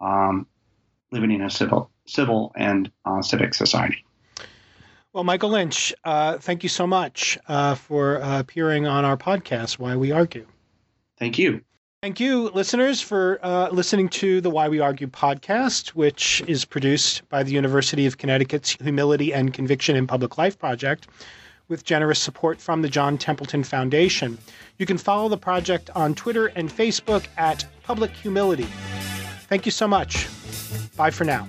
um, 0.00 0.46
living 1.12 1.30
in 1.30 1.42
a 1.42 1.50
civil, 1.50 1.90
civil 2.06 2.52
and 2.56 2.90
uh, 3.04 3.22
civic 3.22 3.54
society. 3.54 4.04
Well, 5.12 5.24
Michael 5.24 5.50
Lynch, 5.50 5.94
uh, 6.04 6.38
thank 6.38 6.62
you 6.64 6.68
so 6.68 6.86
much 6.86 7.38
uh, 7.46 7.76
for 7.76 8.20
uh, 8.20 8.40
appearing 8.40 8.86
on 8.86 9.04
our 9.04 9.16
podcast, 9.16 9.78
Why 9.78 9.94
We 9.94 10.10
Argue. 10.10 10.46
Thank 11.18 11.38
you. 11.38 11.60
Thank 12.04 12.20
you, 12.20 12.50
listeners, 12.50 13.00
for 13.00 13.38
uh, 13.42 13.70
listening 13.70 14.10
to 14.10 14.42
the 14.42 14.50
Why 14.50 14.68
We 14.68 14.78
Argue 14.78 15.06
podcast, 15.06 15.88
which 15.94 16.42
is 16.46 16.66
produced 16.66 17.26
by 17.30 17.42
the 17.42 17.52
University 17.52 18.04
of 18.04 18.18
Connecticut's 18.18 18.72
Humility 18.72 19.32
and 19.32 19.54
Conviction 19.54 19.96
in 19.96 20.06
Public 20.06 20.36
Life 20.36 20.58
Project 20.58 21.08
with 21.68 21.82
generous 21.82 22.18
support 22.18 22.60
from 22.60 22.82
the 22.82 22.90
John 22.90 23.16
Templeton 23.16 23.64
Foundation. 23.64 24.36
You 24.76 24.84
can 24.84 24.98
follow 24.98 25.30
the 25.30 25.38
project 25.38 25.88
on 25.94 26.14
Twitter 26.14 26.48
and 26.48 26.68
Facebook 26.68 27.24
at 27.38 27.64
Public 27.84 28.10
Humility. 28.10 28.66
Thank 29.48 29.64
you 29.64 29.72
so 29.72 29.88
much. 29.88 30.28
Bye 30.98 31.10
for 31.10 31.24
now. 31.24 31.48